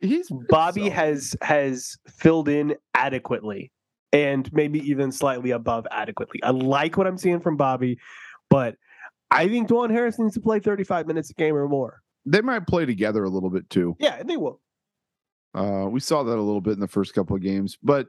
[0.00, 3.72] he's Bobby so- has has filled in adequately
[4.12, 6.42] and maybe even slightly above adequately.
[6.42, 7.98] I like what I'm seeing from Bobby,
[8.50, 8.76] but
[9.30, 12.02] I think Dajuan Harris needs to play 35 minutes a game or more.
[12.26, 13.96] They might play together a little bit too.
[13.98, 14.60] Yeah, they will.
[15.54, 18.06] Uh, we saw that a little bit in the first couple of games, but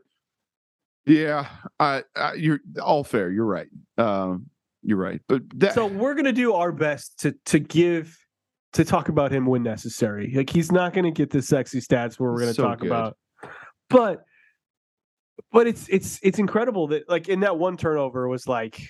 [1.05, 1.47] yeah,
[1.79, 3.31] I, I you're all fair.
[3.31, 3.67] You're right.
[3.97, 4.49] Um,
[4.83, 5.21] you're right.
[5.27, 8.17] But that, So we're gonna do our best to to give
[8.73, 10.33] to talk about him when necessary.
[10.35, 12.87] Like he's not gonna get the sexy stats where we're gonna So talk good.
[12.87, 13.17] about,
[13.89, 14.23] but
[15.51, 18.81] but it's it's it's incredible that like in that one turnover was like,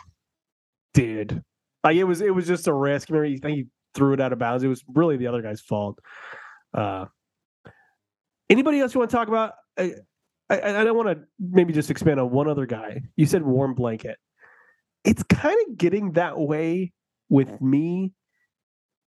[0.93, 1.43] dude,
[1.83, 3.09] like it was it was just a risk.
[3.09, 4.63] Remember, he, think he threw it out of bounds.
[4.63, 5.99] It was really the other guy's fault.
[6.73, 7.05] Uh,
[8.49, 9.53] anybody else you want to talk about?
[9.77, 9.93] I
[10.49, 13.01] I, I don't want to maybe just expand on one other guy.
[13.15, 14.17] You said warm blanket.
[15.03, 16.93] It's kind of getting that way
[17.29, 18.13] with me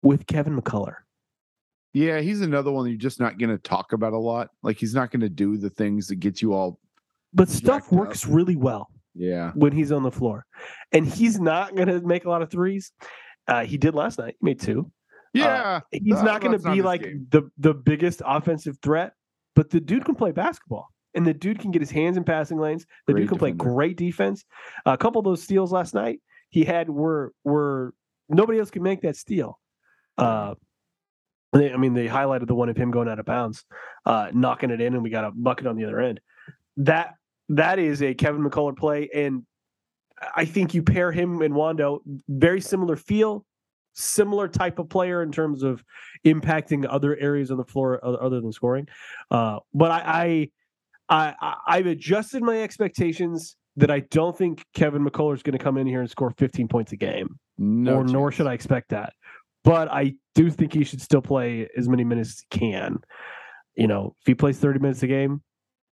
[0.03, 0.95] with Kevin McCullar.
[1.93, 4.49] yeah, he's another one you're just not going to talk about a lot.
[4.63, 6.79] Like he's not going to do the things that get you all.
[7.33, 7.99] But stuff Jacked up.
[7.99, 9.51] works really well Yeah.
[9.55, 10.45] when he's on the floor.
[10.91, 12.91] And he's not going to make a lot of threes.
[13.47, 14.35] Uh, he did last night.
[14.39, 14.91] He made two.
[15.33, 15.79] Yeah.
[15.91, 17.27] He's Uh, not going to be like game.
[17.29, 19.13] the the biggest offensive threat,
[19.55, 20.87] but the dude can play basketball.
[21.13, 22.85] And the dude can get his hands in passing lanes.
[23.07, 24.43] The Great dude can play great defense.
[24.85, 27.93] a couple of those steals last night he had were were
[28.29, 29.57] nobody else could make that steal.
[30.21, 30.55] Uh,
[31.53, 33.65] they, I mean, they highlighted the one of him going out of bounds,
[34.05, 36.21] uh, knocking it in, and we got a bucket on the other end.
[36.77, 37.15] That
[37.49, 39.43] that is a Kevin McCullar play, and
[40.35, 43.45] I think you pair him and Wando, very similar feel,
[43.93, 45.83] similar type of player in terms of
[46.25, 48.87] impacting other areas on the floor other than scoring.
[49.29, 50.49] Uh, but I,
[51.09, 55.63] I, I, I've adjusted my expectations that I don't think Kevin McCullar is going to
[55.63, 58.89] come in here and score 15 points a game, No or nor should I expect
[58.89, 59.13] that.
[59.63, 62.99] But I do think he should still play as many minutes as he can.
[63.75, 65.41] You know, if he plays 30 minutes a game,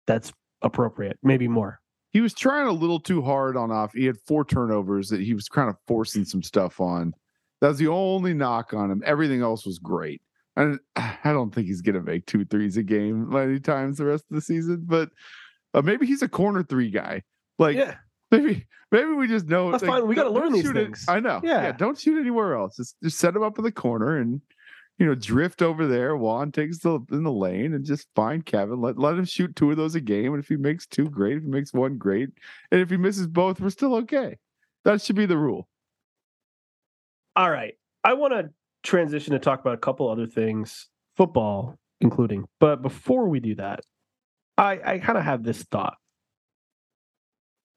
[0.07, 1.81] that's appropriate, maybe more.
[2.11, 3.93] He was trying a little too hard on off.
[3.95, 7.15] He had four turnovers that he was kind of forcing some stuff on.
[7.61, 9.03] That was the only knock on him.
[9.07, 10.21] Everything else was great.
[10.57, 14.07] And I don't think he's going to make two threes a game many times the
[14.07, 15.11] rest of the season, but
[15.75, 17.23] uh, maybe he's a corner three guy.
[17.59, 17.97] Like yeah,
[18.33, 20.09] maybe maybe we just know That's like, fine.
[20.09, 21.05] We gotta learn don't these shoot it- things.
[21.09, 21.41] I know.
[21.45, 21.63] Yeah.
[21.63, 21.73] Yeah.
[21.73, 22.77] Don't shoot anywhere else.
[22.77, 24.41] Just just set them up in the corner and
[24.99, 26.17] you know, drift over there.
[26.17, 28.81] Juan takes the in the lane and just find Kevin.
[28.81, 30.35] Let let him shoot two of those a game.
[30.35, 31.39] And if he makes two, great.
[31.39, 32.29] If he makes one, great.
[32.71, 34.39] And if he misses both, we're still okay.
[34.85, 35.69] That should be the rule.
[37.35, 37.75] All right.
[38.05, 38.51] I want to
[38.83, 42.45] transition to talk about a couple other things, football including.
[42.61, 43.81] But before we do that,
[44.59, 45.97] I, I kind of have this thought.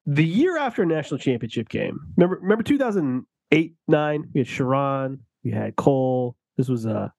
[0.08, 5.52] The year after a national championship game, remember remember 2008, 9, we had Sherron, we
[5.52, 6.36] had Cole.
[6.58, 7.10] This was uh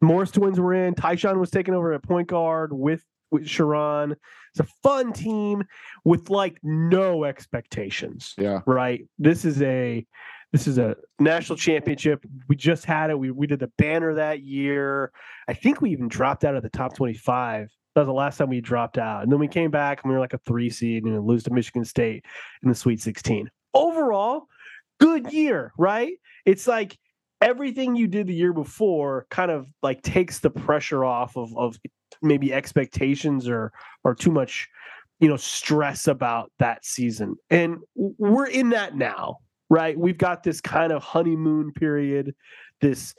[0.00, 0.94] Morris twins were in.
[0.94, 4.12] Tyshawn was taking over at point guard with with Sherron.
[4.52, 5.64] It's a fun team
[6.04, 8.60] with like no expectations Yeah.
[8.66, 9.06] right?
[9.18, 10.06] This is a
[10.52, 12.24] this is a national championship.
[12.48, 13.18] We just had it.
[13.18, 15.10] We we did the banner that year.
[15.48, 17.70] I think we even dropped out of the top 25.
[17.94, 19.22] That was the last time we dropped out.
[19.22, 21.44] And then we came back and we were like a three seed and we lose
[21.44, 22.24] to Michigan State
[22.62, 23.50] in the Sweet 16.
[23.72, 24.48] Overall,
[24.98, 26.14] good year, right?
[26.44, 26.98] It's like
[27.40, 31.76] everything you did the year before kind of like takes the pressure off of of
[32.22, 33.70] maybe expectations or
[34.02, 34.68] or too much
[35.20, 39.36] you know stress about that season and we're in that now
[39.68, 42.34] right we've got this kind of honeymoon period
[42.80, 43.14] this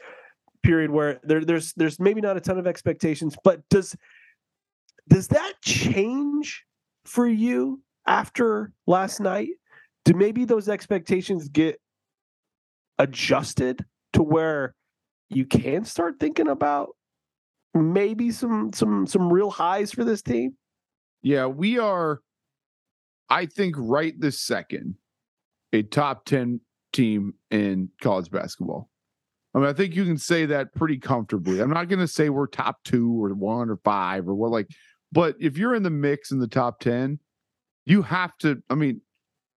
[0.63, 3.95] period where there, there's there's maybe not a ton of expectations but does
[5.07, 6.65] does that change
[7.05, 9.49] for you after last night
[10.03, 11.79] do maybe those expectations get
[12.99, 14.75] adjusted to where
[15.29, 16.89] you can start thinking about
[17.73, 20.55] maybe some some some real highs for this team
[21.25, 22.21] Yeah, we are,
[23.31, 24.95] I think, right this second,
[25.73, 26.61] a top 10
[26.93, 28.91] team in college basketball.
[29.55, 31.61] I mean, I think you can say that pretty comfortably.
[31.61, 34.67] I'm not going to say we're top two or one or five or what, like,
[35.15, 37.19] but if you're in the mix in the top 10,
[37.85, 38.99] you have to, I mean,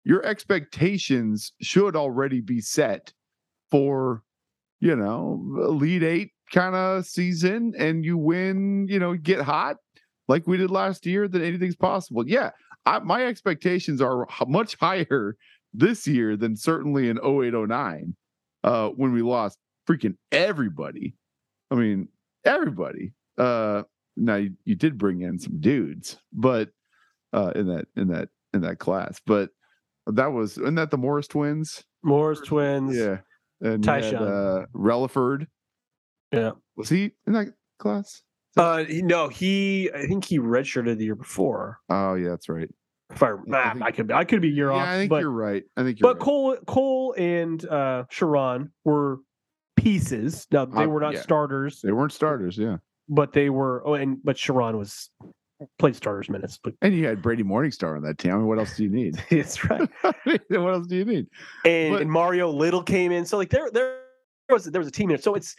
[0.05, 3.13] your expectations should already be set
[3.69, 4.23] for,
[4.79, 9.79] you know, Elite Eight kind of season and you win, you know, get hot
[10.29, 12.23] like we did last year, then anything's possible.
[12.25, 12.51] Yeah,
[12.87, 15.37] I, my expectations are much higher
[15.75, 18.15] this year than certainly in 0809
[18.63, 21.17] uh, when we lost freaking everybody.
[21.73, 22.09] I mean,
[22.45, 23.13] everybody.
[23.37, 23.83] Uh,
[24.19, 26.71] now you, you did bring in some dudes, but
[27.33, 29.51] uh, in that in that in that class, but
[30.07, 31.85] that was isn't that the Morris twins?
[32.03, 33.19] Moore's twins Yeah,
[33.61, 34.63] and you had, Tyshawn.
[34.63, 35.47] uh, Releford.
[36.33, 36.53] Yeah.
[36.77, 38.23] was he in that class?
[38.57, 42.69] uh no he i think he redshirted the year before Oh yeah, that's right.
[43.11, 44.89] if i, I ah, think- I could be i could be a year yeah, off
[44.89, 45.63] I think but you're right.
[45.77, 46.25] I think you're but right.
[46.25, 49.19] cole cole and uh Sherron were
[49.77, 51.21] pieces now they were not yeah.
[51.23, 52.79] starters They weren't starters, yeah.
[53.09, 55.11] But they were oh and but Sherron was
[55.79, 58.33] played starters minutes but And you had Brady Morningstar on that team.
[58.33, 59.23] I mean, what else do you need?
[59.31, 61.27] it's right what else do you need?
[61.65, 63.25] and, But- and Mario Little came in.
[63.25, 63.97] So like there there
[64.51, 65.19] was there was a team there.
[65.19, 65.57] So it's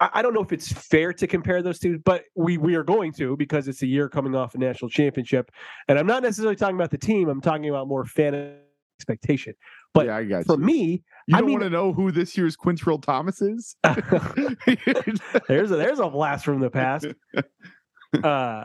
[0.00, 2.84] I, I don't know if it's fair to compare those two, but we we are
[2.84, 5.50] going to because it's a year coming off a national championship.
[5.88, 7.28] And I'm not necessarily talking about the team.
[7.28, 8.56] I'm talking about more fan
[8.98, 9.54] expectation.
[9.94, 10.64] But yeah, I got For you.
[10.64, 13.76] me, you I don't mean- want to know who this year's Quintrell Thomas is?
[15.48, 17.06] there's a there's a blast from the past.
[18.22, 18.64] Uh,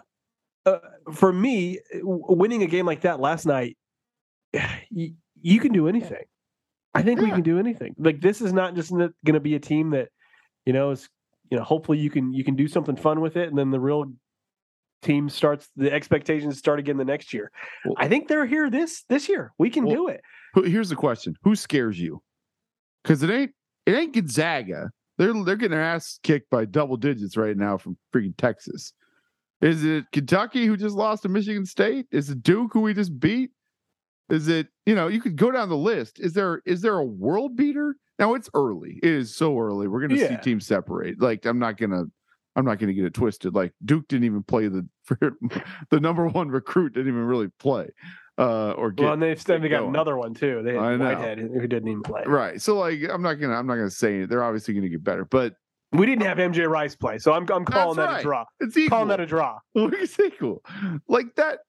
[0.66, 0.78] uh,
[1.14, 3.78] for me, winning a game like that last night,
[4.90, 6.24] you, you can do anything.
[6.94, 7.96] I think we can do anything.
[7.98, 10.10] Like this is not just going to be a team that,
[10.66, 11.10] you know, is
[11.50, 13.80] you know hopefully you can you can do something fun with it, and then the
[13.80, 14.06] real
[15.04, 15.70] team starts.
[15.76, 17.52] The expectations start again the next year.
[17.86, 19.54] Well- I think they're here this this year.
[19.58, 20.22] We can Well, do it.
[20.70, 22.22] Here's the question: Who scares you?
[23.04, 23.52] Because it ain't
[23.86, 24.90] it ain't Gonzaga.
[25.18, 28.94] They're they're getting their ass kicked by double digits right now from freaking Texas.
[29.62, 32.08] Is it Kentucky who just lost to Michigan State?
[32.12, 33.52] Is it Duke who we just beat?
[34.30, 36.20] Is it you know you could go down the list.
[36.20, 37.96] Is there is there a world beater?
[38.20, 39.00] Now it's early.
[39.02, 39.88] It is so early.
[39.88, 41.22] We're gonna see teams separate.
[41.22, 42.06] Like I'm not gonna
[42.56, 43.56] I'm not gonna get it twisted.
[43.56, 44.88] Like Duke didn't even play the
[45.90, 47.90] the number one recruit didn't even really play.
[48.38, 49.90] Uh or get well, and they've then they got going.
[49.90, 50.62] another one too.
[50.64, 51.06] They I had know.
[51.06, 52.24] Whitehead who didn't even play.
[52.26, 52.60] right.
[52.62, 54.30] So like I'm not gonna I'm not gonna say it.
[54.30, 55.54] They're obviously gonna get better, but
[55.92, 58.20] We didn't have MJ Rice play, so I'm I'm calling that right.
[58.20, 58.46] a draw.
[58.60, 58.98] it's equal.
[58.98, 59.60] Calling that a draw.
[59.76, 60.64] it's equal.
[61.08, 61.60] Like that.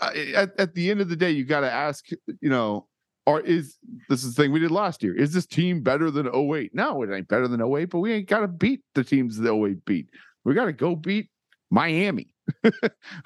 [0.00, 2.06] At, at the end of the day, you got to ask.
[2.40, 2.88] You know,
[3.26, 3.76] or is
[4.08, 5.14] this is the thing we did last year?
[5.16, 6.74] Is this team better than 08?
[6.74, 9.52] No, it ain't better than 08, but we ain't got to beat the teams that
[9.52, 10.08] 08 beat.
[10.44, 11.28] We got to go beat
[11.70, 12.32] Miami.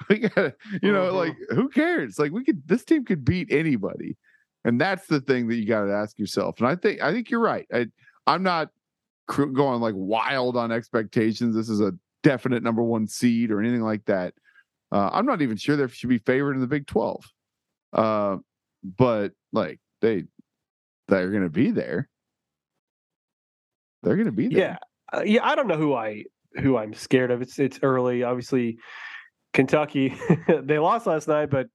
[0.09, 1.15] we got to, you know, Mhm.
[1.15, 2.17] like who cares?
[2.17, 4.17] Like we could, this team could beat anybody,
[4.65, 6.55] and that's the thing that you got to ask yourself.
[6.59, 7.67] And I think, I think you're right.
[7.73, 7.85] I,
[8.25, 8.69] I'm not
[9.27, 11.55] cr- going like wild on expectations.
[11.55, 11.93] This is a
[12.23, 14.33] definite number one seed or anything like that.
[14.91, 17.23] Uh, I'm not even sure they should be favored in the Big 12.
[17.93, 18.37] Uh,
[18.97, 20.25] but like they,
[21.07, 22.09] they're going to be there.
[24.03, 24.57] They're going to be there.
[25.13, 25.19] Yeah.
[25.19, 26.25] uh, yeah, I don't know who I
[26.59, 27.41] who I'm scared of.
[27.41, 28.23] It's it's early.
[28.23, 28.77] Obviously,
[29.53, 30.15] Kentucky
[30.63, 31.67] they lost last night, but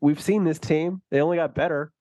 [0.00, 1.02] we've seen this team.
[1.10, 1.92] They only got better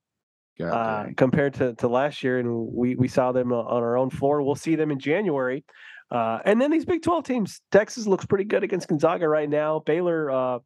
[0.61, 4.09] uh, compared to, to last year, and we we saw them uh, on our own
[4.09, 4.41] floor.
[4.41, 5.63] We'll see them in January,
[6.11, 7.61] uh, and then these Big Twelve teams.
[7.71, 9.81] Texas looks pretty good against Gonzaga right now.
[9.85, 10.59] Baylor, uh,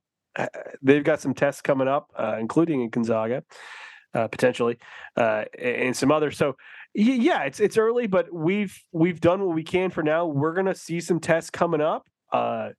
[0.82, 3.43] they've got some tests coming up, uh, including in Gonzaga,
[4.14, 4.78] uh, potentially,
[5.18, 6.38] uh, and some others.
[6.38, 6.55] So.
[6.95, 10.28] Yeah, it's it's early, but we've we've done what we can for now.
[10.28, 12.07] We're gonna see some tests coming up.
[12.32, 12.70] Uh,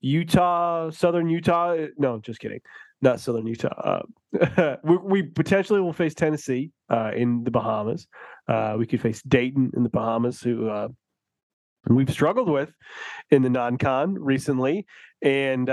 [0.00, 1.74] Utah, Southern Utah.
[1.74, 2.60] uh, No, just kidding.
[3.02, 4.02] Not Southern Utah.
[4.38, 8.06] Uh, we, we potentially will face Tennessee uh, in the Bahamas.
[8.48, 10.88] Uh, we could face Dayton in the Bahamas, who uh,
[11.88, 12.72] we've struggled with
[13.30, 14.86] in the non-con recently,
[15.22, 15.68] and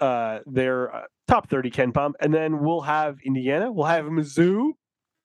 [0.00, 2.12] uh, they're uh, top thirty KenPom.
[2.20, 3.70] And then we'll have Indiana.
[3.72, 4.72] We'll have Mizzou,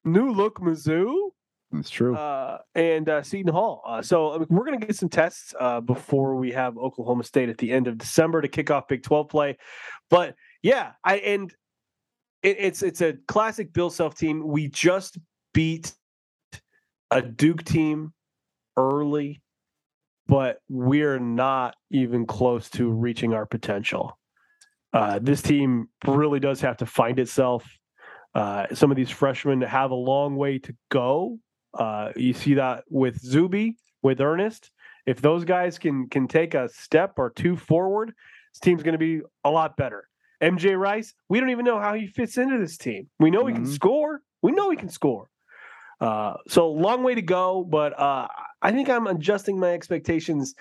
[0.05, 1.30] new look Mizzou
[1.71, 2.15] That's true.
[2.15, 3.82] uh, and uh, Seton Hall.
[3.86, 7.24] Uh, so I mean, we're going to get some tests uh, before we have Oklahoma
[7.24, 9.57] State at the end of December to kick off Big Twelve play.
[10.09, 11.53] But yeah, I and
[12.41, 14.45] it, it's it's a classic Bill Self team.
[14.47, 15.17] We just
[15.53, 15.93] beat
[17.11, 18.13] a Duke team
[18.76, 19.41] early,
[20.28, 24.17] but we're not even close to reaching our potential.
[24.94, 27.68] Uh, this team really does have to find itself.
[28.36, 31.38] Uh, some of these freshmen have a long way to go.
[31.74, 34.72] Uh, you see that with Zuby, with Ernest.
[35.06, 38.14] If those guys can can take a step or two forward,
[38.54, 40.08] this team's going to be a lot better.
[40.41, 43.10] MJ Rice, we don't even know how he fits into this team.
[43.20, 43.74] We know he can Mhm.
[43.74, 44.22] score.
[44.41, 45.30] We know he can score.
[46.00, 48.28] Uh, so long way to go, but uh,
[48.62, 50.54] I think I'm adjusting my expectations.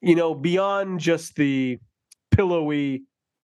[0.00, 1.78] You know, beyond just the
[2.30, 3.02] pillowy,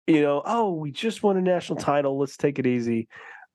[0.08, 2.18] you know, oh, we just won a national title.
[2.18, 3.08] Let's take it easy.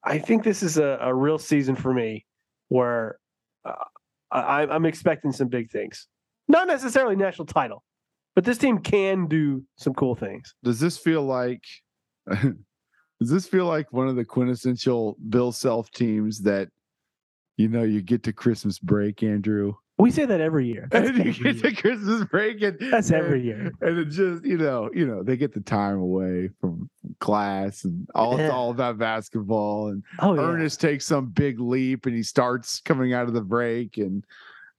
[0.04, 2.26] I think this is a, a real season for me
[2.70, 3.18] where
[3.66, 3.74] uh,
[4.32, 6.08] I, I'm expecting some big things.
[6.48, 7.84] Not necessarily national title,
[8.36, 10.54] but this team can do some cool things.
[10.64, 11.64] Does this feel like?
[12.28, 12.52] does
[13.30, 16.70] this feel like one of the quintessential Bill Self teams that,
[17.58, 20.88] you know, you get to Christmas break, Andrew, We say that every year.
[20.92, 21.72] That's and you every get year.
[21.72, 23.72] to Christmas break, and That's every year.
[23.82, 26.90] and it just you know, you know, they get the time away from
[27.20, 30.42] class, and all it's all about basketball, and Oh, yeah.
[30.42, 34.26] Ernest takes some big leap, and he starts coming out of the break, and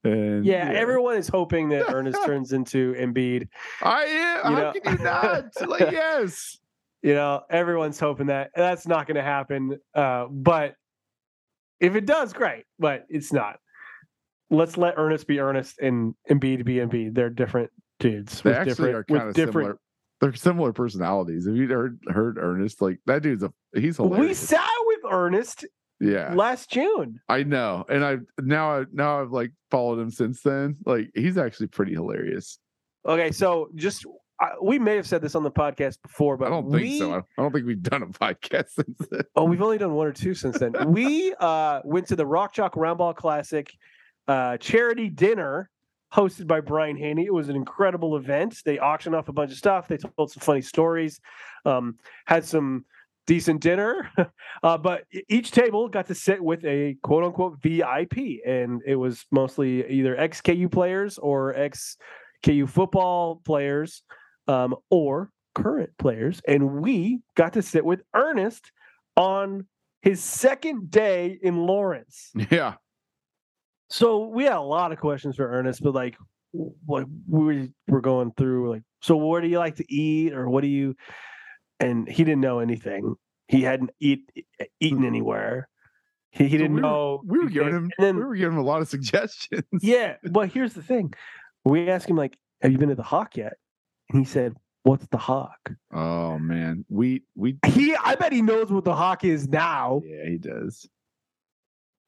[0.03, 3.47] and Yeah, everyone is hoping that Ernest turns into Embiid.
[3.81, 4.51] I am.
[4.51, 5.45] you How know- can you not?
[5.67, 6.57] like, yes.
[7.01, 9.79] You know, everyone's hoping that that's not going to happen.
[9.93, 10.75] Uh, but
[11.79, 12.65] if it does, great.
[12.79, 13.59] But it's not.
[14.55, 17.13] Let's let Ernest be Ernest and Embiid be Embiid.
[17.15, 19.53] They're different dudes They actually different, are kind of different.
[19.53, 19.79] similar.
[20.21, 21.45] They're similar personalities.
[21.45, 22.81] Have you heard heard Ernest?
[22.81, 24.27] Like that dude's a he's hilarious.
[24.27, 25.65] We sat with Ernest
[25.99, 27.19] yeah, last June.
[27.29, 30.77] I know, and I now I now I've like followed him since then.
[30.85, 32.59] Like he's actually pretty hilarious.
[33.05, 34.05] Okay, so just
[34.41, 36.99] uh, we may have said this on the podcast before, but I don't think we,
[36.99, 37.13] so.
[37.13, 39.21] I I don't think we've done a podcast since then.
[39.35, 40.73] Oh, we've only done one or two since then.
[40.87, 43.71] we uh, went to the Rock Chalk Roundball Classic
[44.27, 45.69] uh, charity dinner
[46.13, 47.25] hosted by Brian Haney.
[47.25, 48.61] It was an incredible event.
[48.63, 49.87] They auctioned off a bunch of stuff.
[49.87, 51.19] They told some funny stories,
[51.65, 52.85] um, had some
[53.27, 54.09] decent dinner,
[54.63, 59.25] uh, but each table got to sit with a quote unquote VIP, and it was
[59.31, 61.97] mostly either ex KU players or ex
[62.43, 64.03] KU football players
[64.47, 66.41] um, or current players.
[66.47, 68.71] And we got to sit with Ernest
[69.17, 69.65] on
[70.01, 72.31] his second day in Lawrence.
[72.51, 72.75] Yeah,
[73.89, 76.17] So we had a lot of questions for Ernest, but like,
[76.53, 80.49] w- like we were going through like, so what do you like to eat, or
[80.49, 80.95] what do you?
[81.79, 83.15] And he didn't know anything.
[83.47, 84.21] He hadn't eat
[84.79, 85.69] eaten anywhere.
[86.31, 87.21] He, he So didn't we were- know.
[87.25, 89.63] we were giving him then, we were giving him a lot of suggestions.
[89.81, 91.13] yeah, but here's the thing:
[91.63, 93.53] we asked him like, "Have you been to the Hawk yet?"
[94.09, 98.71] And he said, "What's the Hawk?" Oh man, we we He, I bet he knows
[98.71, 100.01] what the Hawk is now.
[100.03, 100.89] yeah he does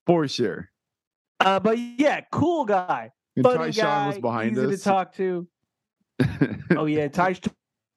[0.07, 0.69] for sure.
[1.39, 4.77] Uh, but yeah, cool guy, And funny Tyshawn guy, was behind easy us.
[4.79, 5.47] to talk to.
[6.75, 7.35] Oh yeah, Ty,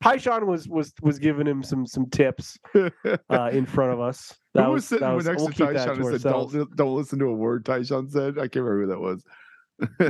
[0.04, 4.34] Tyshawn was was was giving him some some tips uh, in front of us.
[4.54, 7.18] Who That was sitting that next we'll to that Tyshawn and said, don't, don't listen
[7.20, 8.38] to a word Tyshawn said?
[8.38, 9.24] I can't remember who that was.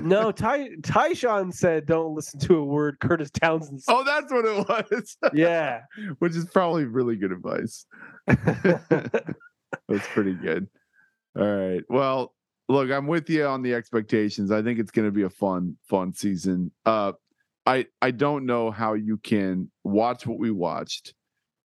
[0.02, 3.80] No, Ty Tyshawn said, "Don't listen to a word." Kurtis Townsend.
[3.82, 3.92] said.
[3.94, 5.16] Oh, that's what it was.
[5.32, 5.82] Yeah,
[6.18, 7.86] Which is probably really good advice.
[8.26, 10.66] That's pretty good.
[11.38, 11.84] All right.
[11.88, 12.34] Well,
[12.70, 14.50] look, I'm with you on the expectations.
[14.50, 16.70] I think it's going to be a fun, fun season.
[16.86, 17.12] Uh,
[17.66, 21.14] I I don't know how you can watch what we watched,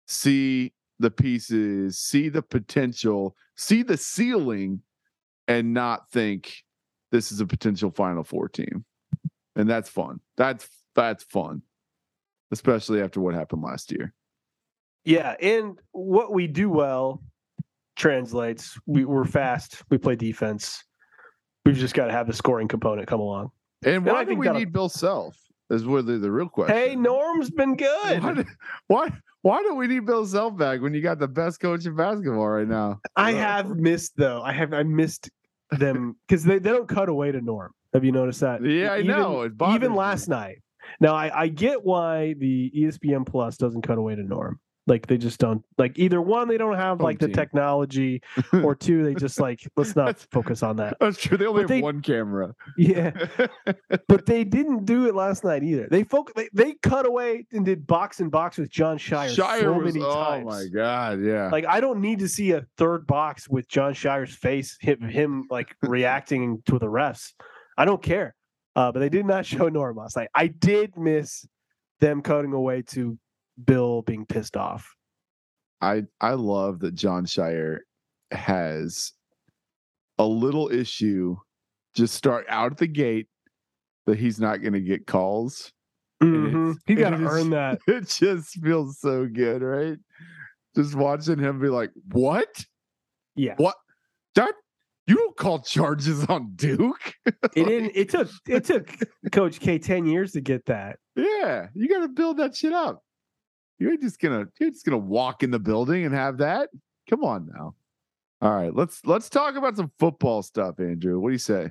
[0.07, 4.81] see the pieces, see the potential, see the ceiling,
[5.47, 6.65] and not think
[7.13, 8.85] this is a potential Final Four team.
[9.55, 10.21] and that's fun.
[10.37, 11.63] That's that's fun,
[12.51, 14.13] especially after what happened last year.
[15.05, 17.23] Yeah, and what we do well
[17.97, 18.79] translates.
[18.87, 19.83] We, we're fast.
[19.91, 20.85] We play defense.
[21.67, 23.51] We've just got to have the scoring component come along.
[23.85, 25.37] And And why do we need Bill Self?
[25.69, 26.77] Is really the real question.
[26.77, 28.23] Hey, Norm's been good.
[28.23, 28.45] Why, do-
[28.87, 29.13] why
[29.43, 32.49] why do we need Bill Self back when you got the best coach in basketball
[32.49, 33.01] right now?
[33.17, 34.43] I have missed though.
[34.43, 35.29] I have I missed
[35.73, 37.73] them because they, they don't cut away to Norm.
[37.93, 38.65] Have you noticed that?
[38.65, 39.45] Yeah, I Even- know.
[39.75, 39.99] Even me.
[39.99, 40.59] last night.
[41.01, 44.61] Now I, I get why the ESPN Plus doesn't cut away to Norm.
[44.89, 48.23] Like they just don't like either one, they don't have Home like the technology,
[48.63, 50.97] or two, they just like let's not focus on that.
[51.01, 51.37] That's true.
[51.37, 52.55] They only But have they- one camera.
[52.79, 53.11] Yeah.
[54.09, 55.89] but they didn't do it last night either.
[55.91, 59.61] They folk they, they cut away and did box and box with Jon Scheyer, Scheyer
[59.61, 60.45] so was, many oh times.
[60.47, 61.49] Oh my god, yeah.
[61.51, 65.47] Like I don't need to see a third box with Jon Scheyer's face, him, him
[65.51, 67.33] like reacting to the refs.
[67.77, 68.37] I don't care.
[68.77, 70.29] Uh, but they did not show Norm last night.
[70.35, 71.45] I did miss
[72.01, 73.19] them cutting away to
[73.65, 74.95] Bill being pissed off.
[75.81, 77.81] I I love that Jon Scheyer
[78.31, 79.13] has
[80.19, 81.37] a little issue
[81.95, 83.29] just start out at the gate
[84.07, 85.73] that he's not going to get calls.
[86.23, 86.77] Mhm.
[86.87, 87.81] He got to earn that.
[87.87, 89.99] It just feels so good, right?
[90.75, 92.65] Just watching him be like, "What?
[93.35, 93.55] Yeah.
[93.57, 93.77] What?
[94.35, 94.53] That
[95.07, 97.15] you don't call charges on Duke?"
[97.55, 97.93] It didn't.
[97.95, 98.29] It took.
[98.47, 98.89] It took
[99.33, 100.99] Coach K ten years to get that.
[101.17, 103.03] Yeah, you got to build that shit up.
[103.79, 106.71] You ain't just gonna you're just gonna walk in the building and have that.
[107.09, 107.75] Come on now.
[108.41, 111.19] All right, let's let's talk about some football stuff, Andrew.
[111.21, 111.71] What do you say?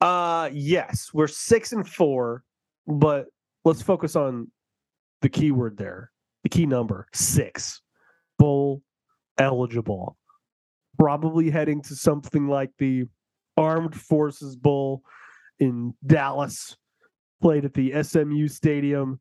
[0.00, 2.42] Uh yes, we're six and four,
[2.86, 3.26] but
[3.64, 4.50] let's focus on
[5.22, 6.10] the key word there.
[6.42, 7.80] The key number six.
[8.38, 8.82] Bowl
[9.38, 10.16] eligible.
[10.98, 13.04] Probably heading to something like the
[13.56, 15.02] Armed Forces Bowl
[15.60, 16.76] in Dallas,
[17.40, 19.20] played at the SMU Stadium.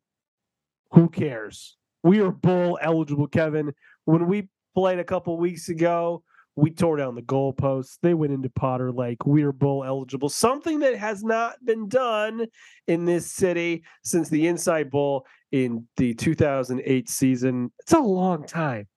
[0.92, 1.78] Who cares?
[2.04, 3.74] We are bowl eligible, Kevin.
[4.06, 6.24] When we played a couple weeks ago,
[6.56, 7.98] we tore down the goalposts.
[8.02, 9.26] They went into Potter Lake.
[9.26, 10.30] We are bowl eligible.
[10.30, 12.46] Something that has not been done
[12.88, 17.72] in this city since the Insight Bowl in the 2008 season.
[17.80, 18.88] It's a long time.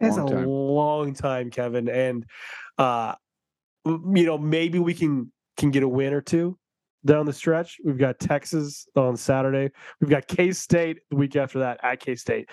[0.00, 0.46] It's Long a time.
[0.46, 1.88] long time, Kevin.
[1.88, 2.24] And
[2.78, 3.14] uh
[3.84, 6.58] you know, maybe we can can get a win or two
[7.04, 7.78] down the stretch.
[7.84, 9.70] We've got Texas on Saturday.
[10.00, 12.50] We've got K State the week after that at K State.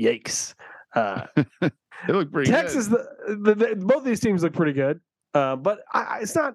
[0.00, 0.54] Yikes.
[0.94, 1.26] Uh,
[2.06, 3.04] They look pretty Texas, good.
[3.26, 5.00] the, the, the, both these teams look pretty good,
[5.34, 6.54] uh, but I, it's not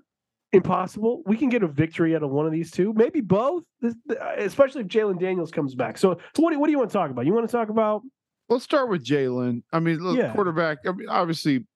[0.53, 1.21] impossible.
[1.26, 3.95] We can get a victory out of one of these two, maybe both, this-
[4.38, 5.97] especially if Jalen Daniels comes back.
[5.97, 7.26] So, what do, what do you want to talk about?
[7.26, 8.03] You want to talk about?
[8.47, 9.63] Let's start with Jalen.
[9.74, 10.32] I mean, look, Yeah.
[10.34, 10.78] quarterback.
[10.88, 11.67] I mean, obviously,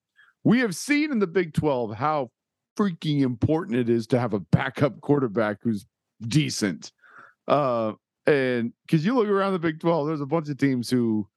[0.46, 2.30] we have seen in the Big 12 how
[2.78, 5.86] freaking important it is to have a backup quarterback who's
[6.28, 6.92] decent.
[7.48, 7.94] Uh,
[8.26, 11.28] and because you look around the Big 12, there's a bunch of teams who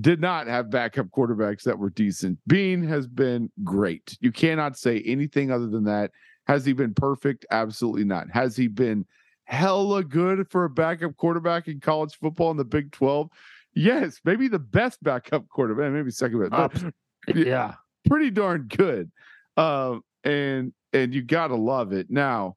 [0.00, 2.38] did not have backup quarterbacks that were decent.
[2.46, 4.16] Bean has been great.
[4.20, 6.12] You cannot say anything other than that.
[6.46, 7.44] Has he been perfect?
[7.50, 8.30] Absolutely not.
[8.30, 9.04] Has he been
[9.44, 13.28] hella good for a backup quarterback in college football in the Big 12?
[13.74, 16.84] Yes, maybe the best backup quarterback, maybe second best,
[17.26, 17.74] but Yeah,
[18.08, 19.10] pretty darn good.
[19.56, 22.10] Um, and and you gotta love it.
[22.10, 22.56] Now,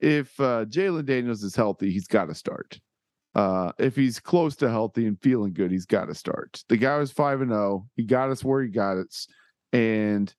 [0.00, 2.78] if uh Jalen Daniels is healthy, he's got to start.
[3.34, 6.62] Uh, if he's close to healthy and feeling good, he's got to start.
[6.68, 7.86] The guy was five and zero.
[7.94, 9.28] He got us where he got us,
[9.72, 10.32] and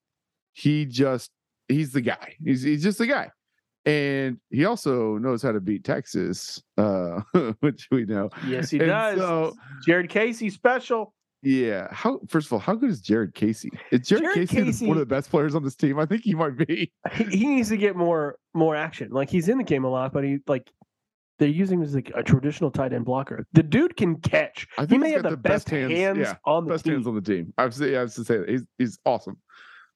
[0.53, 1.31] he just
[1.67, 2.35] he's the guy.
[2.43, 3.29] He's he's just the guy,
[3.85, 7.21] and he also knows how to beat Texas, uh,
[7.61, 8.29] which we know.
[8.47, 9.17] yes, he And does.
[9.19, 9.53] so-
[9.85, 11.13] Jared Casey special.
[11.41, 11.87] Yeah.
[11.91, 13.69] How first of all, how good is Jared Casey?
[13.91, 15.97] Is Jared, Jared Casey, Casey- one of the best players on this team?
[15.99, 16.91] I think he might be.
[17.13, 19.09] He, he needs to get more more action.
[19.11, 20.69] Like he's in the game a lot, but he like
[21.37, 23.45] they're using him as like a traditional tight end blocker.
[23.53, 24.67] The dude can catch.
[24.77, 26.95] I He may have the, the best, best hands- hands, yeah, on the Best team.
[26.95, 27.53] hands on the team.
[27.57, 29.37] I have to, I have to say that he's he's awesome.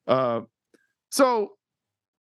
[0.08, 0.42] Uh,
[1.12, 1.52] so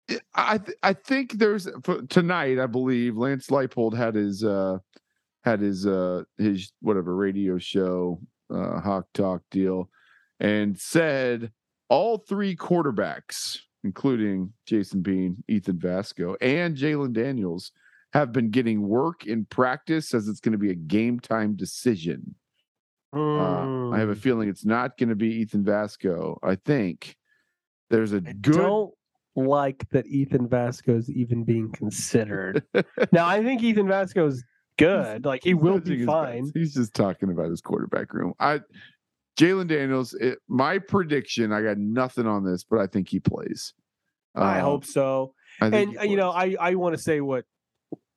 [0.09, 2.59] I- I th- I think there's for tonight.
[2.59, 4.80] I believe Lance Leipold had his uh
[5.45, 8.19] had his uh his whatever radio show
[8.54, 9.89] uh Hawk Talk deal
[10.39, 11.51] and said
[11.89, 17.72] all three quarterbacks, including Jason Bean, Ethan Vasko, and Jalen Daniels,
[18.14, 22.36] have been getting work in practice as it's going to be a game time decision.
[23.16, 24.18] Uh, I have a Mm.
[24.18, 26.39] feeling it's not going to be Ethan Vasko.
[26.41, 27.16] I think
[27.91, 28.56] there's a I good.
[28.56, 28.93] don't
[29.36, 32.64] like that Ethan Vasko is even being considered.
[33.12, 34.43] now I think Ethan Vasko's
[34.78, 35.26] good.
[35.26, 36.51] Like he will be fine.
[36.53, 38.34] He's just talking about his quarterback room.
[38.39, 38.61] I,
[39.38, 40.13] Jalen Daniels.
[40.13, 41.51] It, my prediction.
[41.51, 43.74] I got nothing on this, but I think he plays.
[44.36, 45.34] I Uh, hope so.
[45.61, 46.32] I And uh, you know.
[46.32, 47.45] I I want to say what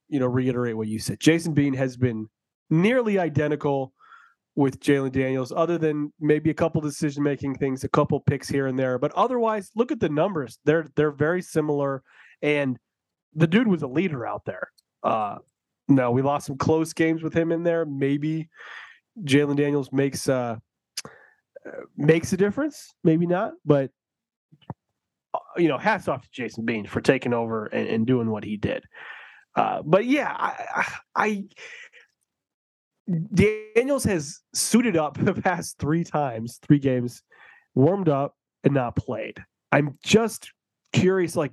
[0.09, 1.21] you know reiterate what you said.
[1.21, 2.29] Jason Bean has been
[2.71, 3.93] nearly identical
[4.55, 8.67] with Jalen Daniels, other than maybe a couple decision making things, a couple picks here
[8.67, 8.99] and there.
[8.99, 12.03] But otherwise, look at the numbers; they're they're very similar.
[12.43, 12.79] And
[13.35, 14.71] the dude was a leader out there.
[15.03, 15.39] Uh,
[15.89, 17.85] no, we lost some close games with him in there.
[17.85, 18.49] Maybe
[19.23, 20.57] Jalen Daniels makes uh,
[21.05, 22.95] uh, makes a difference.
[23.05, 23.91] Maybe not, but
[25.35, 28.45] uh, you know, hats off to Jason Bean for taking over and, and doing what
[28.45, 28.85] he did.
[29.55, 31.45] Uh, but yeah, I, I
[33.35, 37.23] Daniels has suited up the past three times, three games,
[37.75, 38.35] warmed up
[38.65, 39.43] and not played.
[39.73, 40.51] I'm just
[40.93, 41.53] curious, like,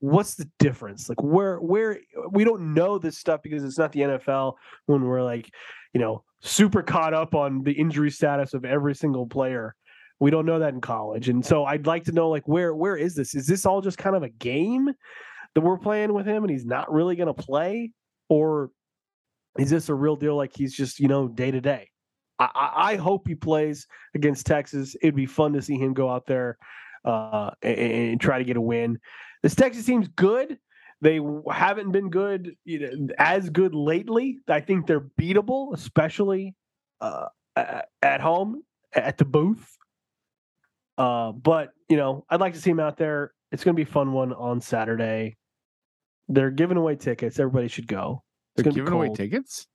[0.00, 1.08] what's the difference?
[1.08, 1.98] Like, where where
[2.30, 4.54] we don't know this stuff because it's not the NFL
[4.86, 5.50] when we're like,
[5.92, 9.74] you know, super caught up on the injury status of every single player.
[10.20, 12.96] We don't know that in college, and so I'd like to know, like, where where
[12.96, 13.34] is this?
[13.34, 14.90] Is this all just kind of a game
[15.54, 17.92] that we're playing with him, and he's not really going to play,
[18.28, 18.70] or
[19.58, 20.36] is this a real deal?
[20.36, 21.90] Like he's just you know day to day.
[22.38, 24.96] I, I hope he plays against Texas.
[25.02, 26.56] It'd be fun to see him go out there
[27.04, 28.98] uh, and, and, try to get a win.
[29.42, 30.58] This Texas team's good.
[31.00, 31.20] They
[31.50, 34.38] haven't been good you know, as good lately.
[34.48, 36.54] I think they're beatable, especially
[37.00, 37.26] uh,
[38.02, 38.62] at home
[38.92, 39.76] at the booth.
[40.96, 43.32] Uh, but you know, I'd like to see him out there.
[43.52, 45.36] It's going to be a fun one on Saturday.
[46.28, 47.38] They're giving away tickets.
[47.38, 48.22] Everybody should go.
[48.56, 49.66] It's They're giving away tickets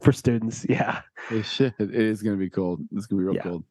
[0.00, 0.66] for students.
[0.68, 1.00] Yeah.
[1.30, 1.74] It should.
[1.78, 2.80] It is going to be cold.
[2.92, 3.42] It's going to be real yeah.
[3.42, 3.64] cold.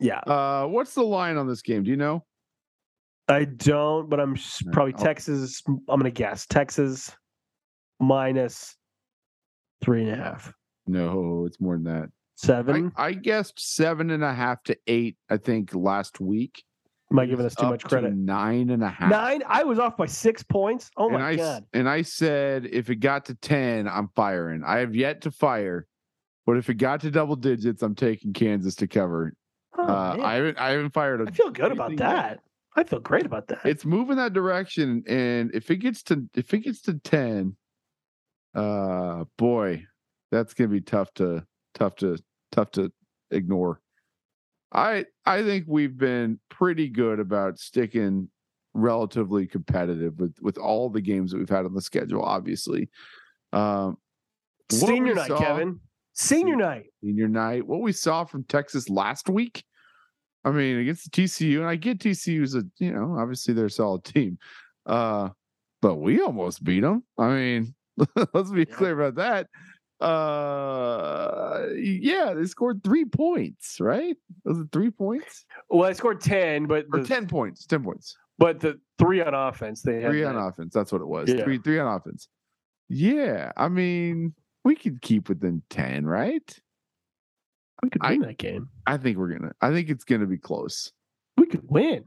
[0.00, 0.18] Yeah.
[0.20, 1.84] Uh, what's the line on this game?
[1.84, 2.24] Do you know?
[3.28, 4.36] I don't, but I'm
[4.72, 5.04] probably I'll...
[5.04, 5.62] Texas.
[5.66, 7.14] I'm going to guess Texas
[8.00, 8.76] minus
[9.82, 10.52] three and a half.
[10.86, 12.08] No, it's more than that.
[12.36, 12.92] Seven.
[12.96, 15.16] I, I guessed seven and a half to eight.
[15.28, 16.62] I think last week.
[17.10, 18.10] Am I giving us too much credit?
[18.10, 19.10] To nine and a half.
[19.10, 19.42] Nine.
[19.46, 20.90] I was off by six points.
[20.96, 21.64] Oh my and god!
[21.72, 24.62] and I said if it got to ten, I'm firing.
[24.66, 25.86] I have yet to fire,
[26.46, 29.34] but if it got to double digits, I'm taking Kansas to cover.
[29.78, 30.58] Oh, uh, I haven't.
[30.58, 31.20] I haven't fired.
[31.20, 32.30] A, I feel good about that.
[32.30, 32.40] Yet.
[32.76, 33.60] I feel great about that.
[33.64, 37.56] It's moving that direction, and if it gets to if it gets to ten,
[38.54, 39.84] uh, boy,
[40.30, 42.18] that's gonna be tough to tough to
[42.52, 42.92] tough to
[43.30, 43.80] ignore.
[44.72, 48.28] I I think we've been pretty good about sticking
[48.74, 52.22] relatively competitive with with all the games that we've had on the schedule.
[52.22, 52.90] Obviously,
[53.54, 53.96] um,
[54.70, 55.80] senior night, saw, Kevin.
[56.12, 56.86] Senior night.
[57.02, 57.66] Senior night.
[57.66, 59.64] What we saw from Texas last week.
[60.46, 63.70] I mean, against the TCU, and I get TCU's a you know obviously they're a
[63.70, 64.38] solid team,
[64.86, 65.30] uh,
[65.82, 67.02] but we almost beat them.
[67.18, 67.74] I mean,
[68.32, 68.76] let's be yeah.
[68.76, 69.48] clear about that
[70.00, 76.66] uh yeah they scored three points right was it three points well they scored 10
[76.66, 80.36] but or 10 points 10 points but the three on offense they had three that.
[80.36, 81.42] on offense that's what it was yeah.
[81.42, 82.28] three three on offense
[82.90, 84.34] yeah i mean
[84.64, 86.60] we could keep within 10 right
[87.82, 90.38] we could win I, that game i think we're gonna i think it's gonna be
[90.38, 90.92] close
[91.36, 92.04] we could win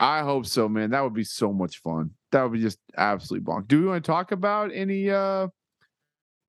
[0.00, 3.44] i hope so man that would be so much fun that would be just absolutely
[3.44, 5.46] bonk do we want to talk about any uh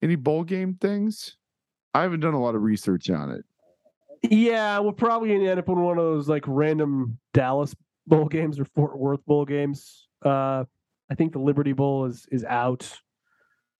[0.03, 1.37] any bowl game things?
[1.93, 3.45] I haven't done a lot of research on it.
[4.29, 7.73] Yeah, we'll probably gonna end up in one of those like random Dallas
[8.05, 10.07] bowl games or Fort Worth bowl games.
[10.23, 10.65] Uh,
[11.09, 12.99] I think the Liberty Bowl is is out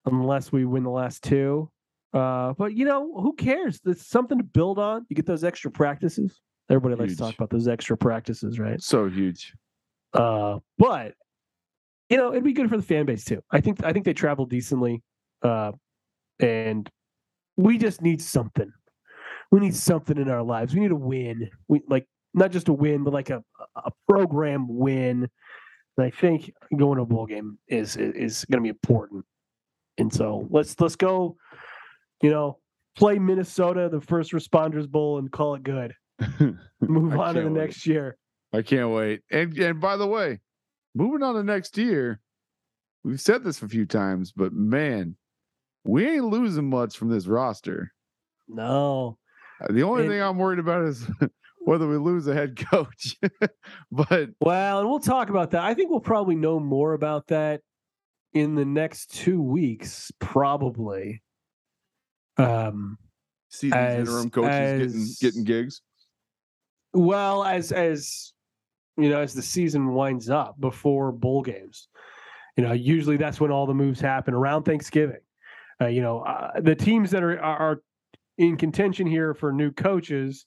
[0.06, 1.70] unless we win the last two.
[2.14, 3.80] Uh, but you know, who cares?
[3.86, 5.06] It's something to build on.
[5.10, 6.42] You get those extra practices.
[6.70, 7.00] Everybody huge.
[7.02, 8.82] likes to talk about those extra practices, right?
[8.82, 9.54] So huge.
[10.14, 11.16] Uh, but
[12.10, 13.42] you know, it'd be good for the fan base too.
[13.52, 15.02] I think I think they travel decently.
[15.42, 15.72] Uh,
[16.40, 16.90] and
[17.58, 18.72] we just need something.
[19.52, 20.74] We need something in our lives.
[20.74, 21.50] We need a win.
[21.68, 23.44] We like not just a win, but like a
[23.76, 25.28] a program win.
[25.98, 29.26] And I think going to a bowl game is is, is going to be important.
[29.98, 31.38] And so let's let's go.
[32.24, 32.58] You know,
[32.96, 35.94] play Minnesota, the First Responders Bowl, and call it good.
[36.82, 37.62] Move on to the wait.
[37.62, 38.18] next year.
[38.54, 39.22] I can't wait.
[39.30, 40.40] And and by the way,
[40.96, 42.22] moving on to next year,
[43.04, 45.18] we've said this a few times, but man,
[45.84, 47.92] we ain't losing much from this roster.
[48.48, 49.18] No.
[49.62, 51.06] Uh, the only thing I'm worried about is
[51.60, 53.18] whether we lose a head coach.
[53.92, 55.64] but well, and we'll talk about that.
[55.64, 57.62] I think we'll probably know more about that
[58.34, 61.23] in the next two weeks, probably.
[62.38, 62.98] Um,
[63.50, 65.82] see these as, interim coaches as, getting getting gigs.
[66.94, 68.34] Well, as as
[68.98, 71.88] you know, as the season winds up before bowl games,
[72.58, 75.22] you know, usually that's when all the moves happen around Thanksgiving.
[75.82, 77.82] Uh, you know, uh, the teams that are are
[78.38, 80.46] in contention here for new coaches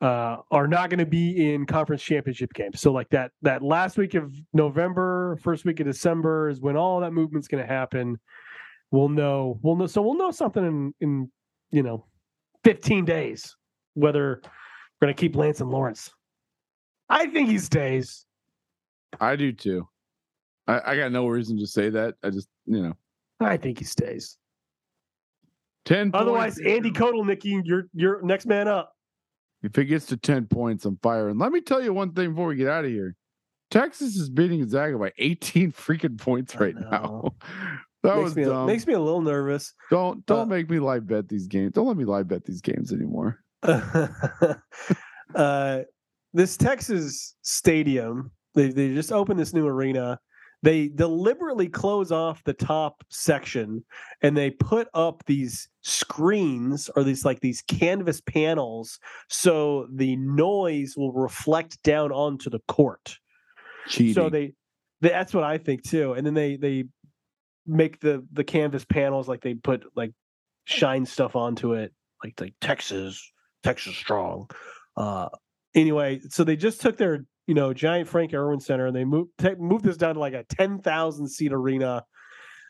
[0.00, 2.80] uh, are not going to be in conference championship games.
[2.80, 7.00] So like that that last week of November, first week of December is when all
[7.00, 8.18] that movement's going to happen.
[8.92, 9.58] We'll know.
[9.62, 9.86] We'll know.
[9.86, 11.30] So we'll know something in in
[11.72, 12.04] you know,
[12.62, 13.56] 15 days
[13.94, 14.40] whether
[15.00, 16.10] we're gonna keep Lance and Lawrence.
[17.08, 18.24] I think he stays.
[19.20, 19.88] I do too.
[20.68, 22.14] I, I got no reason to say that.
[22.22, 22.94] I just, you know,
[23.40, 24.38] I think he stays.
[25.84, 26.70] 10 Otherwise, points.
[26.70, 28.94] Andy Kotelnicki, you're you're next man up.
[29.62, 31.38] If it gets to 10 points, I'm firing.
[31.38, 33.16] Let me tell you one thing before we get out of here.
[33.70, 37.34] Texas is beating Gonzaga by 18 freaking points right now.
[38.02, 38.66] That makes was me dumb.
[38.66, 39.74] makes me a little nervous.
[39.90, 41.72] don't don't uh, make me live bet these games.
[41.72, 43.38] Don't let me live bet these games anymore.
[45.34, 45.80] uh,
[46.32, 50.18] this Texas stadium, they, they just opened this new arena.
[50.64, 53.84] They deliberately close off the top section
[54.22, 60.94] and they put up these screens or these like these canvas panels so the noise
[60.96, 63.18] will reflect down onto the court.
[63.88, 64.14] Cheating.
[64.14, 64.52] So they
[65.00, 66.12] that's what I think too.
[66.12, 66.84] And then they they
[67.66, 70.12] make the the canvas panels like they put like
[70.64, 71.92] shine stuff onto it,
[72.22, 73.32] like like Texas,
[73.62, 74.48] Texas strong.
[74.96, 75.28] Uh
[75.74, 79.30] anyway, so they just took their you know giant Frank Erwin Center and they moved
[79.58, 82.04] moved this down to like a ten thousand seat arena.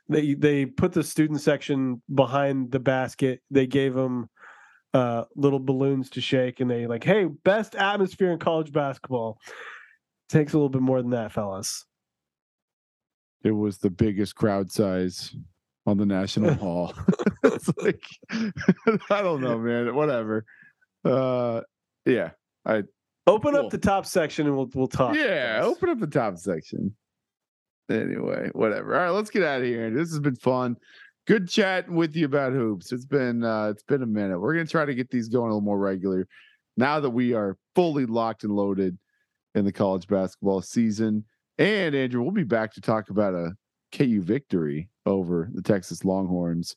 [0.09, 3.41] They they put the student section behind the basket.
[3.51, 4.29] They gave them
[4.95, 9.39] uh little balloons to shake and they like hey best atmosphere in college basketball
[10.29, 11.87] takes a little bit more than that fellas
[13.45, 15.35] it was the biggest crowd size
[15.87, 16.95] on the national hall.
[17.45, 18.03] it's like
[19.11, 19.95] I don't know, man.
[19.95, 20.45] Whatever.
[21.05, 21.63] Uh
[22.07, 22.31] yeah.
[22.65, 22.83] I
[23.27, 23.65] open Cool.
[23.67, 26.95] up the top section and we'll we'll talk Yeah, open up the top section.
[27.91, 28.95] Anyway, whatever.
[28.95, 29.91] All right, let's get out of here.
[29.91, 30.77] This has been fun.
[31.27, 32.93] Good chatting with you about hoops.
[32.93, 34.39] It's been uh it's been a minute.
[34.41, 36.27] We're gonna try to get these going a little more regular
[36.77, 38.97] now that we are fully locked and loaded
[39.55, 41.25] in the college basketball season.
[41.59, 43.53] And Andrew, we'll be back to talk about a
[43.97, 46.77] KU victory over the Texas Longhorns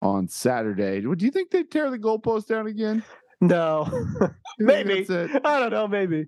[0.00, 1.00] on Saturday.
[1.00, 3.02] Do you think they tear the goalpost down again?
[3.40, 3.88] no
[4.60, 6.26] maybe i don't know maybe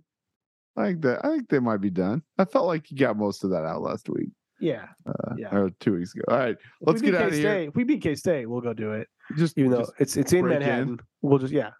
[0.77, 2.23] I think that I think they might be done.
[2.37, 4.31] I felt like you got most of that out last week.
[4.59, 5.55] yeah Uh, Yeah.
[5.55, 6.25] or two weeks ago.
[6.27, 7.55] All right, let's get beat out of here.
[7.69, 9.07] If we beat K-State, we'll go do it.
[9.37, 10.63] Just Even though just- it's it's in break in.
[10.63, 11.71] Manhattan, we'll just yeah,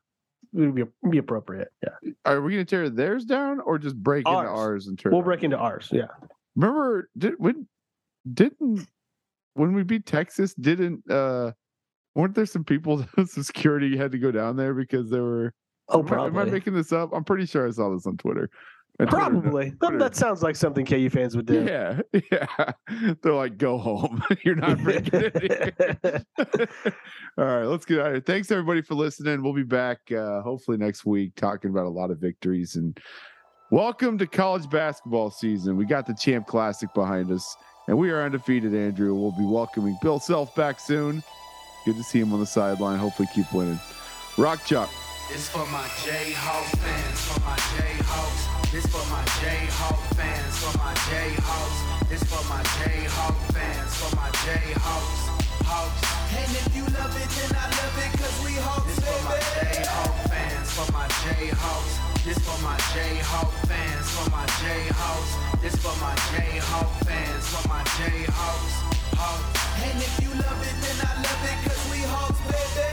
[0.55, 1.69] it would be be appropriate.
[1.83, 4.41] Yeah, are we gonna tear theirs down or just break Ours.
[4.41, 5.13] into ours and tear?
[5.13, 5.89] we'll break into ours.
[5.93, 6.07] Yeah,
[6.55, 7.67] Remember did when
[8.33, 8.87] didn't
[9.55, 11.53] when we beat Texas didn't uh
[12.15, 15.55] weren't there some people some security had to go down there because there were
[15.89, 17.11] oh am, I, am I making this up?
[17.13, 18.49] I'm pretty sure I saw this on Twitter.
[19.01, 19.73] And probably.
[19.81, 21.65] That- That sounds like something KU fans would do.
[21.65, 22.73] Yeah, yeah.
[23.23, 24.23] They're like, go home.
[24.45, 26.27] You're not breaking it.
[27.37, 28.21] All right, let's get out of here.
[28.21, 29.43] Thanks everybody for listening.
[29.43, 32.97] We'll be back uh, hopefully next week talking about a lot of victories and
[33.73, 35.77] welcome to college basketball season.
[35.77, 37.57] We got the Champ Classic behind us,
[37.89, 38.75] and we are undefeated.
[38.75, 41.21] Andrew, we'll be welcoming Bill Self back soon.
[41.85, 42.99] Good to see him on the sideline.
[43.01, 43.81] Hopefully, keep winning.
[44.39, 44.89] Rock Chalk.
[45.33, 48.54] This for my Jayhawk fans, for my Jayhawks.
[48.75, 52.09] This for my Jayhawk fans, for my Jayhawks.
[52.11, 55.23] This for my Jayhawk fans, for my Jayhawks.
[55.63, 56.03] Hawks.
[56.35, 59.39] And if you love it, then I love it, cause we Hawks, This for my
[59.55, 61.95] Jayhawk fans, for my Jayhawks.
[62.27, 65.31] This for my Jayhawk fans, for my Jayhawks.
[65.63, 68.75] This for my Jayhawk fans, for my Jayhawks.
[69.15, 69.55] Hawks.
[69.87, 72.91] And if you love it, then I love it, cause we Hawks, baby.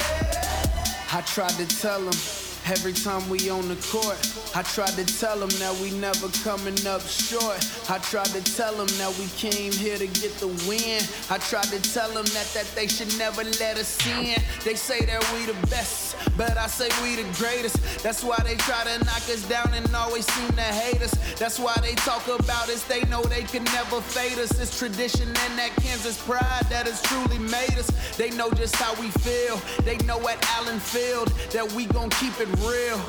[1.09, 4.19] I tried to tell him every time we on the court.
[4.55, 7.59] I tried to tell him that we never coming up short.
[7.89, 11.01] I tried to tell him that we came here to get the win.
[11.29, 14.41] I tried to tell him that, that they should never let us in.
[14.63, 17.77] They say that we the best, but I say we the greatest.
[18.03, 21.13] That's why they try to knock us down and always seem to hate us.
[21.39, 22.83] That's why they talk about us.
[22.83, 24.59] They know they can never fade us.
[24.59, 27.89] It's tradition and that Kansas pride that has truly made us.
[28.17, 29.61] They know just how we feel.
[29.83, 32.99] They know at Allen Field that we gon' keep it real.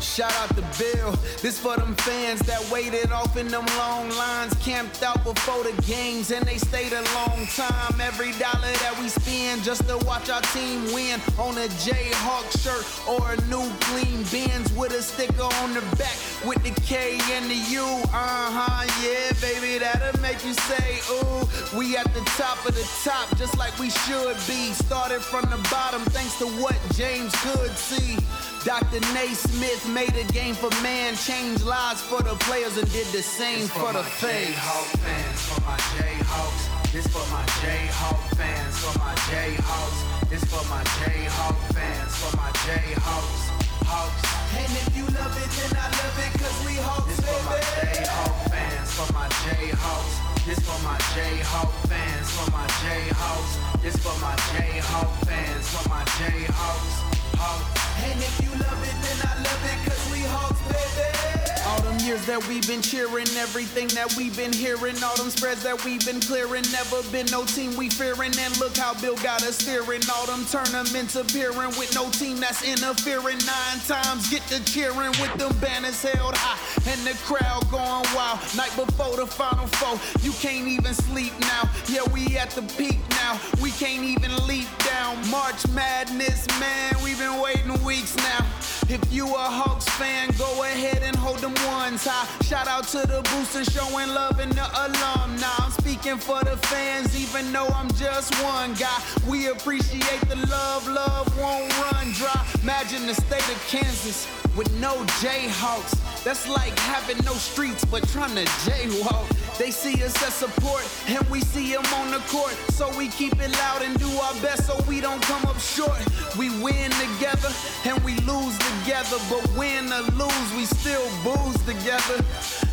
[0.00, 1.12] Shout out to Bill.
[1.42, 5.76] This for them fans that waited off in them long lines, camped out before the
[5.82, 8.00] games, and they stayed a long time.
[8.00, 12.84] Every dollar that we spend just to watch our team win on a Jayhawk shirt
[13.06, 17.50] or a new clean Benz with a sticker on the back with the K and
[17.50, 17.84] the U.
[17.84, 22.88] Uh huh, yeah, baby, that'll make you say, ooh, we at the top of the
[23.04, 24.72] top, just like we should be.
[24.72, 28.16] Started from the bottom, thanks to what James could see.
[28.64, 29.00] Dr.
[29.14, 33.66] Naismith made a game for man, changed lives for the players, and did the same
[33.68, 34.54] for, the fans.
[34.54, 36.92] Jayhawk fans, for my Jayhawks.
[36.92, 40.28] This for my Jayhawk fans, for my Jayhawks.
[40.28, 43.48] This for my Jayhawk fans, for my Jayhawks.
[43.88, 44.22] Hawks.
[44.58, 47.60] And if you love it, then I love it, cause we Hawks, This for my
[47.80, 50.29] Jayhawk fans, for my Jayhawks.
[50.46, 53.82] This for my Jayhawk fans, for my Jayhawks.
[53.82, 57.10] This for my Jayhawk fans, for my Jayhawks.
[57.36, 57.80] Hawks.
[58.04, 61.39] And if you love it, then I love it, cause we Hawks, baby.
[61.70, 65.62] All them years that we've been cheering, everything that we've been hearing, all them spreads
[65.62, 68.32] that we've been clearing, never been no team we fearing.
[68.40, 70.02] And look how Bill got us steering.
[70.12, 73.38] All them tournaments appearing with no team that's interfering.
[73.46, 76.58] Nine times get to cheering with them banners held high
[76.90, 78.40] and the crowd going wild.
[78.56, 79.94] Night before the final four,
[80.26, 81.70] you can't even sleep now.
[81.86, 83.38] Yeah, we at the peak now.
[83.62, 85.22] We can't even leap down.
[85.30, 88.44] March Madness, man, we've been waiting weeks now.
[88.88, 92.26] If you a Hawks fan, go ahead and hold them ones high.
[92.44, 95.46] Shout out to the boosters showing love and the alumni.
[95.58, 98.98] I'm speaking for the fans, even though I'm just one guy.
[99.28, 102.46] We appreciate the love, love won't run dry.
[102.62, 106.24] Imagine the state of Kansas with no Jayhawks.
[106.24, 109.26] That's like having no streets but trying to jaywalk.
[109.58, 112.52] They see us as support and we see them on the court.
[112.70, 116.00] So we keep it loud and do our best so we don't come up short.
[116.38, 117.50] We win together
[117.84, 119.18] and we lose together.
[119.28, 122.22] But win or lose, we still booze together.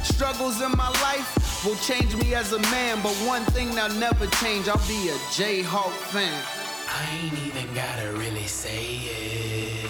[0.04, 3.02] Struggles in my life will change me as a man.
[3.02, 6.44] But one thing that'll never change, I'll be a Jayhawk fan.
[6.90, 9.87] I ain't even gotta really say it.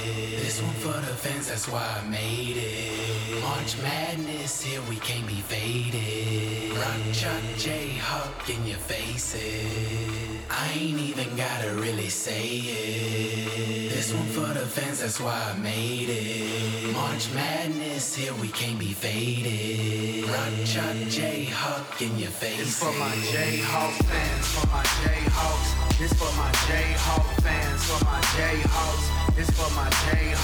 [0.58, 3.44] This one for the fans, that's why I made it.
[3.44, 6.76] March Madness, here we can't be faded.
[6.76, 10.42] Rock Chalk J Hawk in your faces.
[10.50, 13.92] I ain't even gotta really say it.
[13.94, 16.92] This one for the fans, that's why I made it.
[16.92, 20.28] March Madness, here we can't be faded.
[20.28, 22.66] Rock Chalk J Hawk in your faces.
[22.66, 26.00] This for my Jayhawk fans, for my Jayhawks.
[26.00, 29.18] This for my Jayhawk fans, for my Jayhawks.
[29.38, 29.88] This for my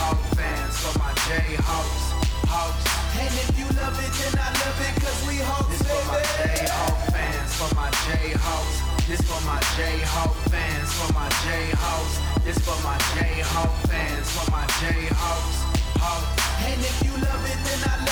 [0.04, 2.04] Jayhawk fans, for my Jayhawks.
[2.52, 2.84] Hawks.
[3.24, 6.20] And if you love it, then I love it, cause we Hawks, This for my
[6.44, 9.08] Jayhawk fans, for my Jayhawks.
[9.08, 12.44] This for my Jayhawk fans, for my Jayhawks.
[12.44, 15.58] This for my Jayhawk fans, for my Jayhawks.
[16.04, 16.68] Hawks.
[16.68, 18.04] And if you love it, then I